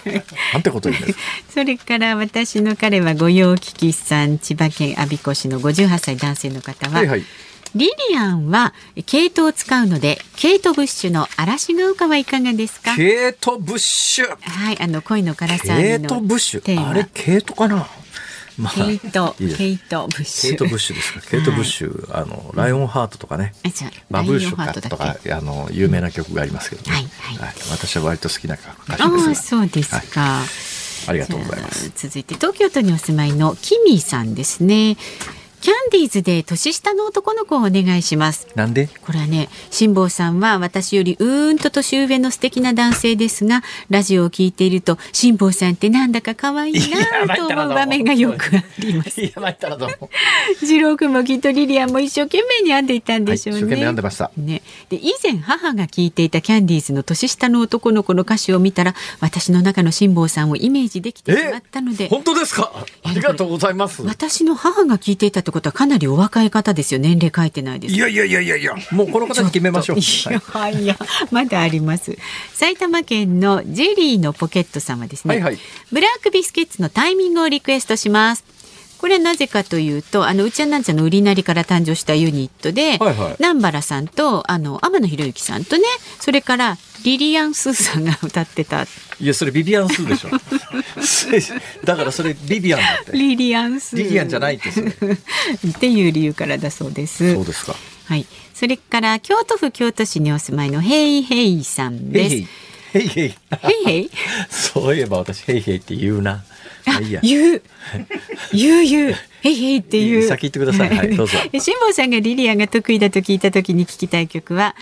[0.53, 1.19] なんてこと言うんです。
[1.53, 6.97] それから私の彼は御用聞きさん千葉県我孫子市の58歳男性の方は。
[6.97, 7.23] はいはい
[7.75, 8.73] リリアンは
[9.05, 12.95] 毛糸を使うのでケイトブッシュの嵐が丘はいかがですか？
[12.95, 14.27] ケイトブッシュ。
[14.27, 16.89] はいあの恋のからさケイトブッシュ。
[16.89, 17.87] あれケイトかな？
[18.57, 20.49] まあ、ケイト、ケイトブッシュ。
[20.49, 21.21] ケイトブッシュですか？
[21.21, 23.53] ケイトブッシュ、あの、ライオンハートとかね。
[24.11, 26.91] バブーシュカとか、あの、有名な曲がありますけどね。
[26.91, 27.03] はい、
[27.37, 30.41] はい、私は割と好きな歌手ですあそうですか、
[31.07, 31.91] ありがとうございます。
[31.95, 34.97] 続いて、東京都にお住まいのキミさんですね。
[35.61, 38.47] キャンディーズで年下の男の子をお願いします。
[38.55, 38.89] なんで？
[39.05, 46.73] これはね辛坊さんは私よりうーんと年上の素敵な男性ですがラジオを聞いていると辛坊さんってなんだか可愛い
[47.27, 49.21] なと思う場面がよくあります。
[49.21, 50.09] いやたらどうも。
[50.57, 54.31] 次郎君もきっとリリアンも一生懸命に編んでいたんでしょうね、はい、一生懸命編んでました。
[54.35, 54.63] ね。
[54.89, 62.09] で以前母が聞いていたキャンディーズの年下の男の子の歌詞を見たら私の中の辛坊さんをイメージできてしまったので。
[62.09, 62.71] 本当ですか？
[63.03, 64.01] ありがとうございます。
[64.01, 66.99] 私の母が聞いていたってことはかなりお若い方ですよ。
[66.99, 67.93] 年齢書いてないです。
[67.93, 69.97] いやいやいやいやいや、もうこの方に決めましょう。
[69.99, 70.01] い
[70.53, 70.97] やいや、
[71.29, 72.17] まだあります。
[72.53, 75.35] 埼玉県のジェリーのポケット様ですね。
[75.35, 75.57] はいはい
[75.91, 78.50] ブラックビスケッツのタイミングをリクエストします。
[79.01, 85.83] これはなぜかというと、あの、うちはなんちゃんの売りなりから誕生したユニットで、はいはい南原さんと、あの、天野博之さんとね、
[86.19, 88.87] それから、リリアン・スーさんが歌ってた、い
[89.25, 90.29] や、それビビアンスーでしょ。
[91.83, 93.17] だからそれビビアンだって。
[93.17, 94.03] リリアン・スー。
[94.03, 94.69] リリアンじゃないって。
[94.69, 97.33] っていう理由からだそうです。
[97.33, 97.75] そうですか。
[98.05, 98.27] はい。
[98.53, 102.29] それから、京都府京都市にお住まいのヘイヘイさんです。
[102.29, 102.47] ヘイヘイ。
[102.91, 103.29] ヘイヘイ。
[103.29, 103.35] ヘ
[103.83, 104.09] イヘイ？
[104.49, 106.43] そういえば私ヘイヘイって言うな。
[106.85, 107.21] まあいいや。
[107.21, 107.61] 言う。
[108.53, 109.15] 言う言う。
[109.43, 110.27] へいへいっていう。
[110.27, 114.75] 先言ってくださいはいどうぞ 辛坊さんがリリアンが得意だと聞いた時に聞きたい曲は、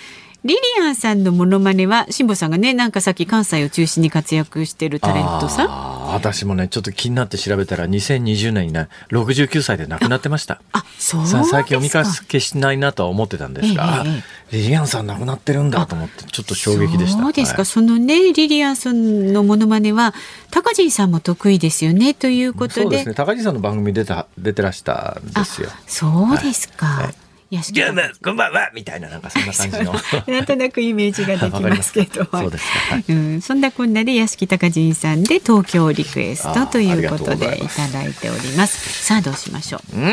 [0.44, 5.68] リリアンさんのモノマネは、辛坊さんがね、なんかさっき関西を中心に活躍してるタレントさん。
[5.70, 10.62] ああー私もねちょっと気になって調べたら2020年にね69歳で亡くなってました
[10.98, 17.58] そう最近お見かけしないなとは思ってたんですが、ええリリアンさん亡くなってるんだと思ってちょっと衝撃でしたそうですか。
[17.58, 20.16] はいそのね、リリアンさんのモノマネは、
[20.50, 22.82] 高陣さんも得意ですよね、ということで。
[22.82, 26.88] そうですね高地さんの番組出た出てらしたんですよあそうですか。
[26.88, 27.82] はい屋敷
[28.24, 29.94] こんばんはみたいななんかそんな感じの。
[30.28, 32.26] なんとなくイメージができますけど。
[32.26, 33.06] そうですかはい。
[33.10, 39.04] うん、そんなこんなで屋敷隆人さんで東京リクエストということでいただいております。
[39.04, 39.98] さあどうしましょう。
[39.98, 40.06] うー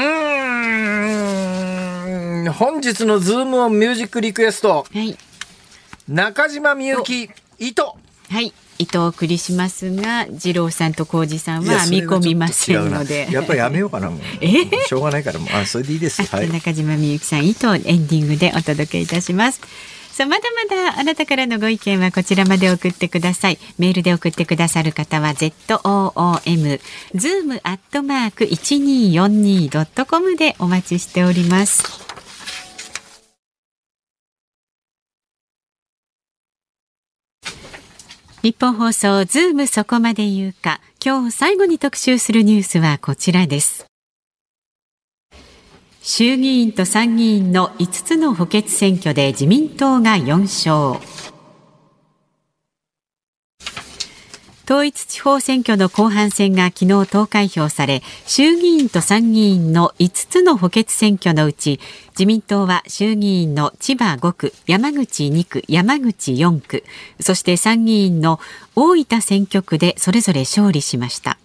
[2.49, 2.53] ん。
[2.53, 4.87] 本日のズームオンミュージックリクエスト。
[4.91, 5.19] はい。
[6.09, 7.29] 中島みゆき
[7.59, 7.99] 糸
[8.31, 8.55] はい。
[8.79, 13.29] 糸をお送りしますが、二郎さんと浩二さんは編み込みませんので。
[13.31, 14.49] やっぱりやめようかなもうえ？
[14.63, 19.61] ーしょうがないからもうあそれでいいですはい中島みゆきさん糸をエンディングでお届けいたします。
[20.13, 23.59] さあまだまだあなたからのご意見はこちらまで送ってください。
[23.79, 26.81] メールで送ってくださる方は z o o m
[27.15, 32.16] zoom アットマーク一二四二ドットコムでお待ちしております。
[38.47, 43.87] 日本放送ズームそこまで言うか今日最後に特集するニュースはこちらです。
[46.01, 51.36] 衆議院と参議院の5つの補欠選挙で自民党が4勝。
[54.67, 61.79] 統一地方選挙の後半戦が昨日投開票され、衆議院と参議院の5つの補欠選挙のうち、
[62.11, 66.83] 自民党は衆議院の千葉5区、山口2区、山口4区、
[67.21, 68.41] そして参議院の
[68.75, 71.39] 大分選挙区でそれぞれ勝利しました。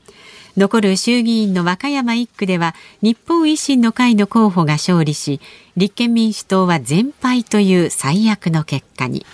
[0.57, 5.39] 残る衆議院の和歌山1区では日本維新の会の候補が勝利し
[5.77, 9.25] 立憲民主党は全敗という最悪の結果に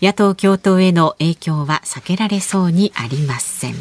[0.00, 3.74] 野党共闘への影響は避けられそうにありません。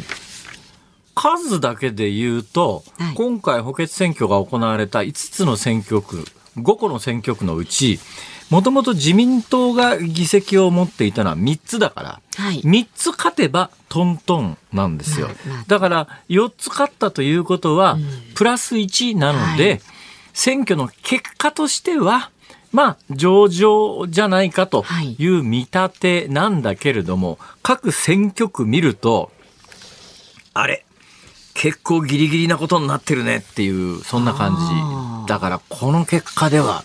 [1.13, 3.15] 数だけで言うと、はい。
[3.15, 6.25] 今回補欠選挙が行われた5つの選挙区
[6.57, 7.99] 5個の選挙区のうち
[8.49, 12.61] もともと自民党が議席を持っていたのは3つだから、はい。
[12.61, 15.65] 3つ勝てばトントンなんですよ、まあまあ。
[15.67, 17.97] だから4つ勝ったということは、
[18.35, 19.81] プラス1なので、はい。
[20.33, 22.29] 選挙の結果としては
[22.71, 24.83] まあ上々じゃないかと
[25.17, 25.27] い。
[25.27, 29.31] う見立てなんだけれども、各選挙区見ると
[30.53, 30.85] あれ
[31.53, 34.55] 結構ギリギリなことになってるねっていうそんな感
[35.25, 36.83] じだからこの結果では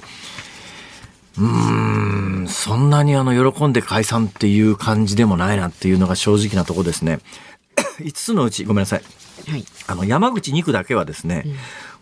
[1.39, 7.21] うーんそんなにあの喜んで解散っていう感じでもないなっていうのが正直なとこですね。
[8.01, 9.03] 5つのうちごめんなさい。
[9.49, 9.65] はい。
[9.87, 11.47] あの山口2区だけはですね、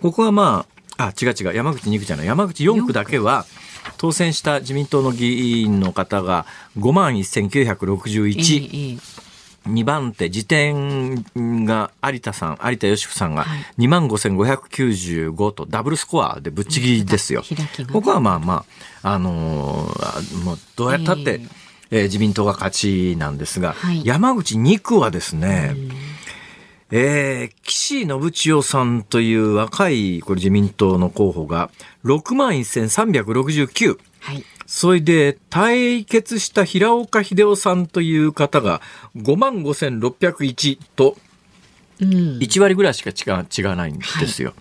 [0.03, 0.67] ここはま
[0.97, 2.27] ああ違う違う山口2区じゃない。
[2.27, 3.47] 山口4区だけは
[3.97, 6.47] 当選した自民党の議員の方が
[6.79, 9.31] 5万1961、ええ
[9.69, 11.25] 2番手、時点
[11.67, 13.65] が有田さん、有田芳生さんがはい。
[13.79, 17.43] 2万5595とダブルスコアでぶっちぎりですよ。
[17.43, 17.93] 開きが。
[17.93, 18.65] ここはまあま
[19.03, 21.41] あ、あのーあもうどうやったって、
[21.91, 24.03] えー自民党が勝ちなんですが、はい。
[24.05, 25.75] 山口2区はですね、
[26.91, 31.71] えー岸信千代さんという若いこれ自民党の候補が
[32.05, 33.99] 6万1369。
[34.21, 38.81] はいそれで、対決した平岡秀夫さんという方が
[39.17, 41.17] 5万5601と
[42.01, 44.55] うん1割ぐらいしか違う違わないんですよ。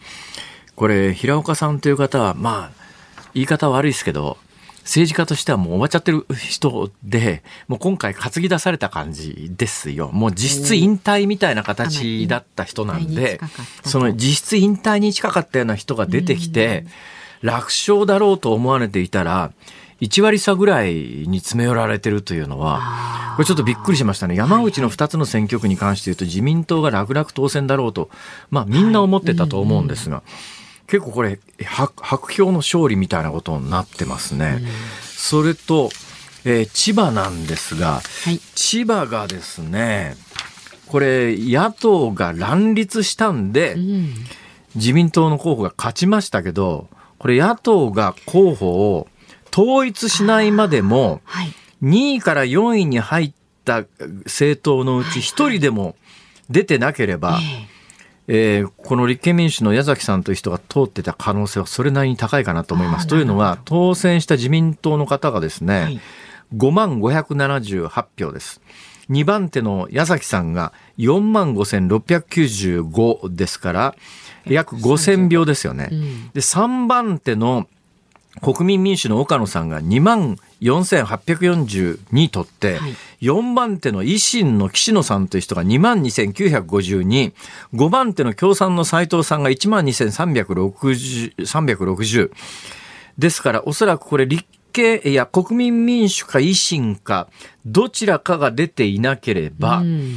[0.76, 4.40] これ、平岡さんという方は、まあ、言い方は悪いですけど、
[4.90, 10.10] 政治家としてはもう終わっちゃってる人で、もう今回担ぎ出された感じですよ。
[10.12, 13.40] もう実質引退みたいな形だった人なんで
[13.84, 16.88] その実質引退に近かったような人が出てきて、
[17.44, 19.52] 楽勝だろうと思われていたら、
[20.02, 24.36] 1割差ぐらいに詰め寄られてるというのは、これちょっとびっくりしましたね。
[24.36, 28.10] 山口の2つの選挙区に関して言うと自民党が楽々当選だろうと、
[28.50, 30.24] まあみんな思ってたと思うんですが、
[30.90, 34.60] 結構これ白白票の勝利みたいなことになってますね。
[35.04, 35.90] それと、
[36.46, 38.40] えー千葉なんですが、はい。
[38.56, 40.16] 千葉がですね、
[40.88, 44.14] これ野党が乱立したんで、うん。
[44.76, 49.08] 自民党の候補が勝ちましたけど、これ野党が候補を
[49.52, 51.54] 統一しないまでも、はい。
[51.84, 53.34] 2位から4位に入っ
[53.64, 53.84] た
[54.26, 55.96] 政党のうち1人でも
[56.50, 57.69] 出てなければ、えー
[58.78, 63.08] この立憲民主の矢崎さんという人が通ってた可能性はそれなりに高いかなと思います。
[63.08, 66.00] というのは当選した自民党の方がですね、はい
[66.56, 68.62] 5万578票です。
[69.10, 73.96] 2番手の矢崎さんが4万5695ですから、
[74.46, 75.90] 約5000票ですよね。
[75.92, 76.30] うん。
[76.30, 77.68] で、3番手の
[78.42, 87.34] 国民民主の岡野さんが2万4842取って、はい4番手の維新の岸野さんという人が2万2952、
[87.74, 92.32] 5番手の共産の斉藤さんが1万2360、360。
[93.18, 97.28] ですから、おそらくこれ立憲、いや、国民民主か維新か、
[97.66, 100.16] どちらかが出ていなければ、うん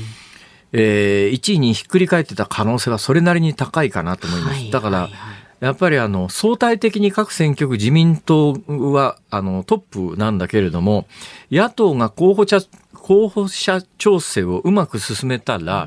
[0.74, 4.54] えー1位にひっくり返ってた可能性はそれなりに高いかなと思います。
[4.54, 11.06] はいだから、はいはいやっぱりあの、相対的に各選挙区自民党は、あの、トップなんだけれども、
[11.52, 12.58] 野党が候補者、
[12.94, 15.86] 候補者調整をうまく進めたら、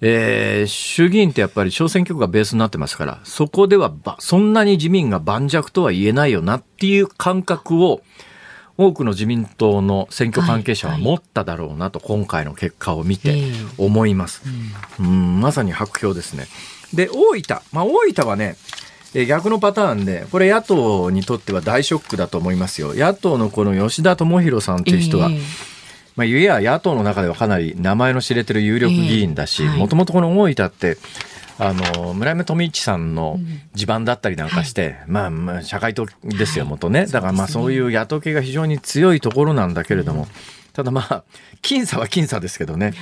[0.00, 8.02] えー衆議院ってやっぱり小選挙区がベースになってますから、そこではばそんなに自民が盤石とは言えないよなっていう感覚を、
[8.76, 14.42] 多くの自民党の選挙関係者ははい持っただろうなと、今回の結果を見てええ思います。
[15.00, 16.46] うん、まさに白票ですね。
[16.94, 17.60] で、大分。
[17.72, 18.56] まあ、大分はね、
[19.14, 22.94] えー逆のパターンで、これ野党にとっては大ショックだと思いますよ。
[22.94, 25.40] 野党のこの吉田智博さんという人は、ええ。
[26.16, 30.98] まあ、ゆえや野党の中ではかなり名前の知れてる有力議員だし、もともとこの大分って、
[31.58, 33.38] あの、村山富一さんの
[33.74, 36.70] 地盤だったりなんかして、まあ、まあ、社会党ですよ、はい。
[36.70, 37.06] 元ね。
[37.06, 40.26] だからまあ、そういう野党系が非常に強いところなんだけれども、
[40.72, 41.24] ただまあ、
[41.62, 42.94] 僅差は僅差ですけどね。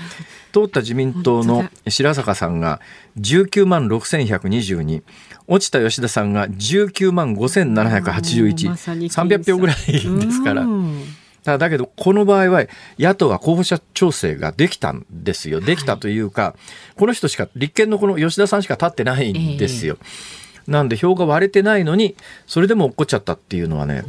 [0.53, 2.81] 通った自民党の本白坂さんが
[3.19, 5.03] 19万6122、
[5.47, 10.63] 落ちた吉田さんが19万5781、まさに僅差300票ぐらいですから。
[10.63, 11.05] うん
[11.45, 12.67] ただだけど、この場合は
[12.99, 15.61] 野党は候補者調整ができたんですよ。
[15.61, 16.55] できたというか、
[16.97, 19.97] この人しか、立憲のこの吉田さんしか立ってないんですよ。
[20.67, 22.17] なんで票が割れてないのに、
[22.47, 24.05] それでも落っこっちゃったっていうのはね、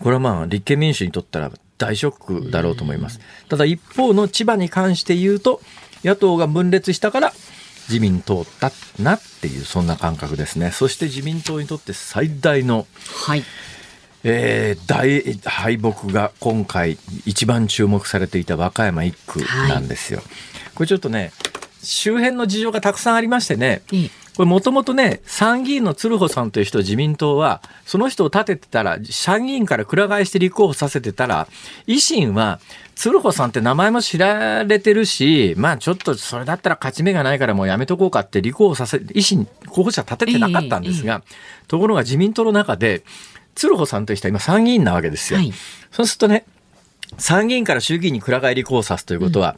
[0.00, 3.20] これはまあ立憲民主にとったら大ショックだろうと思います。
[3.48, 5.60] ただ一方の千葉に関して言うと、
[6.04, 7.32] 野党が分裂したから
[7.88, 10.70] 自民党だなっていう、そんな感覚ですね。
[10.70, 12.86] そして自民党にとって最大の
[13.26, 13.42] はい。
[14.26, 16.96] えー大敗北が今回
[17.26, 20.22] 一番注目されていた和歌山一区なんですよ。
[20.74, 21.30] これちょっとね
[21.82, 31.48] 周辺の事情がたくさんありましてねええこれもともとね参議院の鶴穂さんという人自民党はその人を立ててたら参議院からくら替えして立候補させてたら
[31.86, 32.60] 維新は
[32.94, 41.22] 鶴穂さんって名前も知られてるしまあちょっとそれだったら勝ち目がないからもうやめとこうかって立候補させ維新候補者立ててなかったんですが、
[41.66, 43.02] ところが自民党の中で
[43.54, 45.38] 鶴穂さんという人は今参議院なわけですよ。
[45.38, 45.52] はい。
[45.90, 46.44] そうするとね、
[47.18, 49.56] 参議院から衆議院にくら替え立候補さすということは、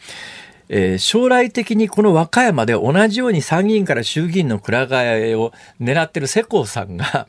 [0.69, 7.27] えー将来的にこの和歌山で同じように参議院から衆議院のくら替えを狙ってる世耕さんが、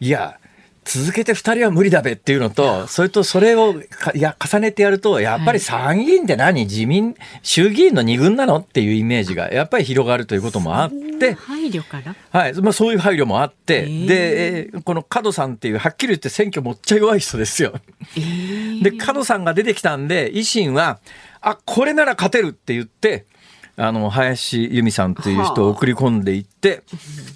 [0.00, 0.38] いや、
[0.82, 6.62] 続けて二人は無理だべっていうのと、それとそれをかいや重ねてやると、やっぱり参議院って何？
[6.64, 12.16] 自民、衆議院の二軍なのっていうイメージがやっぱり広がるということもあって、配慮から？
[12.30, 14.06] はい、まあそういう配慮もあって、ー。
[14.06, 17.74] で、えーこの角さんっていう、はっきり言って選挙もっちゃ弱い人ですよ。
[18.16, 20.98] ええで、角さんが出てきたんで、維新は、
[21.40, 23.26] あ、これなら勝てるって言って、
[23.76, 26.82] あの、林由美さんという人を送り込んでいって、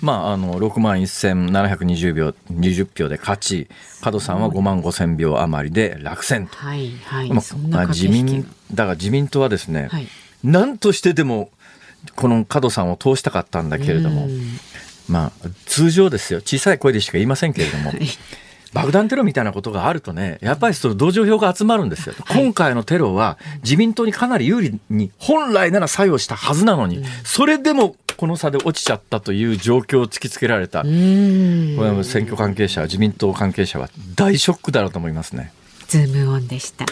[0.03, 3.69] まあ、あの、6万1720票、20票で勝ち、
[4.03, 6.57] 角さんは5万5000票余りで落選と。
[6.57, 7.31] はいはい。
[7.31, 7.41] ま
[7.81, 8.43] あ自民、
[8.73, 10.07] だから自民党はですね、はい。
[10.43, 11.51] 何としてでも、
[12.15, 14.59] この角さんを通したかったんだけれども、うん。
[15.09, 16.41] まあ、通常ですよ。
[16.41, 17.93] 小さい声でしか言いませんけれども、
[18.75, 22.15] 爆弾テロみたいなことがあるとね、やっぱりその同情票が集まるんですよ。
[22.29, 31.77] 今回のテロは自民党にかなり有利に本来なら作用したはずなのに、それでもこの差で落ちちゃったという状況を突きつけられた、こうん。
[31.77, 35.53] れは選挙関係者、自民党関係者は大ショックだろうと思いますね。
[35.89, 36.85] ズームオンでした。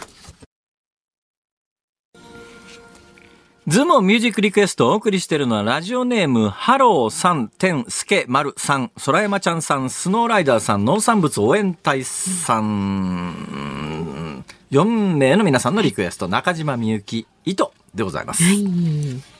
[3.69, 18.43] ズームミュージックリクエストをお送りしているのはラジオネームハローさん、テン、スケ、マルさん、空山ちゃんさん、スノーライダーさん、農産物応援隊さん、4名の皆さんのリクエスト、中島みゆき、糸でございます。
[18.43, 19.32] はい。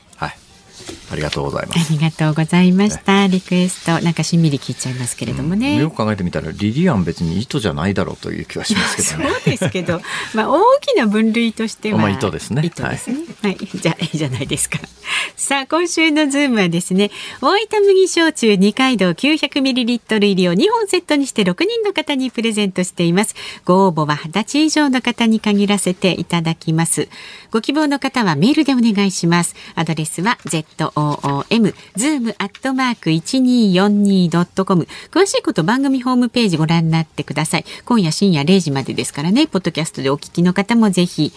[0.87, 0.97] はい。
[1.13, 1.93] ありがとうございまあす。
[1.93, 3.27] りがとうございました。
[3.27, 5.77] リクエスト、なんかしんみり聞いちゃいますけれどもね。
[5.77, 9.31] よく考えてみたらリリアン別に糸じゃないだろうという気はしますけどね。
[9.31, 10.01] そうですけど、
[10.35, 13.17] まあ大きな分類としては、まあ糸ですね糸ですね。
[13.43, 14.79] はい、じゃあいいじゃないですか。
[15.37, 17.11] さあ今週のズームはですね、
[17.41, 23.35] 大分麦焼酎二階堂900ミリリットル入りを2本セットにして6人の方にプレゼントしています。
[23.65, 27.09] ご応募は20歳以上の方に限らせていただきます。
[27.53, 29.55] ご希望の方はメールでお願いします。
[29.75, 34.89] アドレスは z o o m zoom アットマーク一二四二ドットコム。
[35.11, 37.67] 詳しいこと番組ホームページご覧になってください。
[37.85, 41.31] 今夜深夜0時までですからね、ポッドキャストでお聞きの方もぜひ。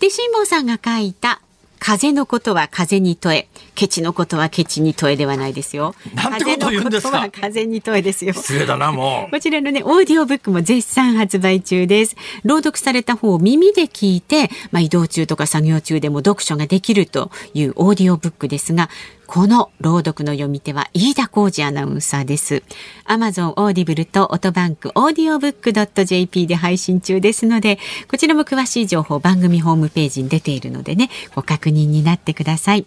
[0.00, 1.40] で、辛坊さんが書いた
[1.86, 5.94] 風のことは風に問え、ケチのことはケチに問えではないですよ。
[6.14, 7.28] なんてことを言うんですか？
[7.30, 8.32] 風に問えですよ。
[8.32, 9.30] 失礼だなもう。
[9.30, 12.16] こちらのね、オーディオブックも絶賛発売中です。
[12.42, 18.88] 朗読された方を耳で聞いて、まあ、移動中とか作業中でも読書ができるというオーディオブックですが、
[19.26, 22.62] この朗読の読み手は飯田浩司アナウンサーです。
[23.06, 32.86] Amazon オーディブルとオトバンクオーディオブックドット .jp で配信中ですので、こちらも詳しい情報番組ホームページに出ているのでね、ご確認になってください。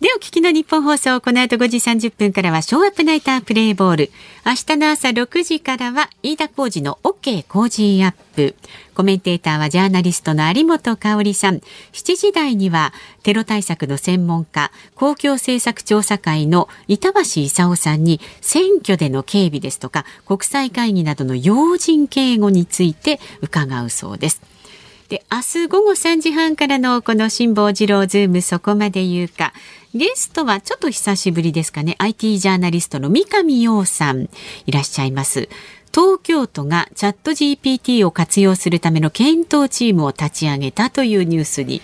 [0.00, 4.10] で、お聞きの日本放送、この後5時30分からは、ショーアップナイタープレイボール。
[4.46, 8.54] 明日の朝6時からは、飯田浩二の OK 工事アップ。
[8.94, 11.56] コメンテーターはジャーナリストの有本香里さん。
[11.92, 12.92] 7時台には、
[13.24, 24.57] テロ対策の専門家、公共政策調査会の板橋勲さんに、選挙での警備ですとか、国際会議などの要人警護について伺うそうです。
[25.08, 29.54] で明日午後3時半からのこの辛坊治郎ズームそこまで言うか。
[29.94, 31.96] ゲストはちょっと久しぶりですかね。
[31.98, 34.28] IT ジャーナリストの三上洋さん。
[34.66, 35.48] いらっしゃいます。
[35.98, 41.82] 東京都がチャット GPT を活用するための検討チームを立ち上げたというニュースに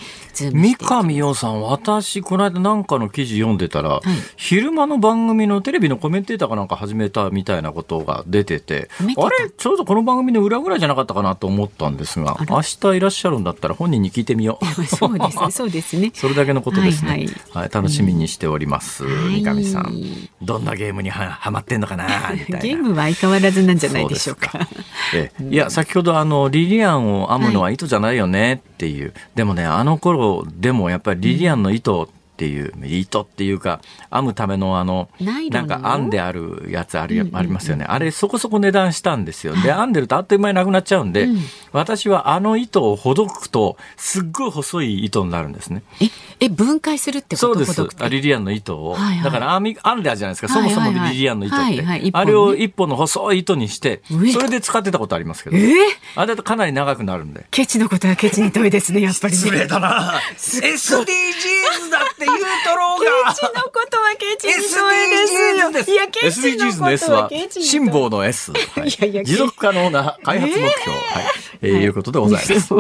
[0.53, 4.01] 三上洋さん、私、この間なんかの記事読んでたら、
[4.37, 14.67] 昼間の番組のテレビのコメンテーターかなんか始めたみたいなことが出てて、あれ、ちょうどこの番組の裏ぐらいじゃなかったかなと思ったんですが、明日いらっしゃるんだったら本人に聞いてみよう。
[14.87, 17.09] そうですねそうですねそれだけのことですね。
[17.09, 19.05] ははいい、はい楽しみにしております。
[19.05, 20.03] はい三上さん。
[20.43, 22.59] どんなゲームにははまってんのかなみたいな。
[22.61, 24.69] ゲームは相変わらずなんじゃないでしょうか。
[25.15, 25.45] ええ。
[25.45, 33.81] いや先ほどあのリリアンを編むのは糸じゃないよねっていう、でもねあの頃でもやっぱりリリアンの糸っていう、糸っていうか
[34.13, 37.85] 編むためのあのなんか編んであるやつあり,、ありますよね。
[37.89, 39.55] あれそこそこ値段したんですよ。
[39.55, 41.29] で編んでるとあっという間になくなっちゃうんで、
[41.71, 45.85] 私はあの糸をほどくとすっごい細い糸になるんですね。
[46.01, 46.11] え
[46.41, 47.65] え分解するってこと？
[47.65, 48.11] そうです。
[48.11, 49.25] リリアンの糸を、はいはい。
[49.25, 50.85] だから編み編んであるじゃないですか、はいはいはい。
[50.85, 55.57] そもそもリリアンの糸って、はいはい一本ねあれを一本の細い糸にしてそれで使ってたことありますけど。
[55.57, 55.61] え？
[55.61, 55.75] ー
[56.17, 57.47] あれだとかなり長くなるんで。
[57.53, 59.67] ケチのことはケチに問いですねやっぱりね。
[59.67, 60.21] だな。
[60.37, 63.07] SDGs だって言うとろうケ
[63.37, 64.63] チのことはケチに問い
[65.11, 65.69] ですよ。
[65.69, 65.91] SDGs です。
[65.91, 68.53] いや、ケチのことははケチに辛抱の S。
[68.53, 70.71] はいいやいや持続可能な開発目標。
[70.93, 71.25] はい。
[71.63, 72.75] えーいうことでございます。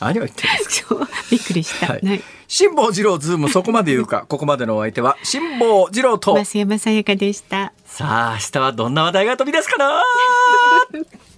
[0.00, 1.08] 何を言ってるんですか？
[1.30, 1.86] びっくりした。
[1.92, 2.22] はいはい。
[2.48, 4.24] 辛抱二郎ズームそこまで言うか。
[4.28, 6.34] ここまでのお相手は辛抱二郎と。
[6.34, 7.72] 増山さやかでした。
[7.84, 10.02] さあ明日はどんな話題が飛び出すかな？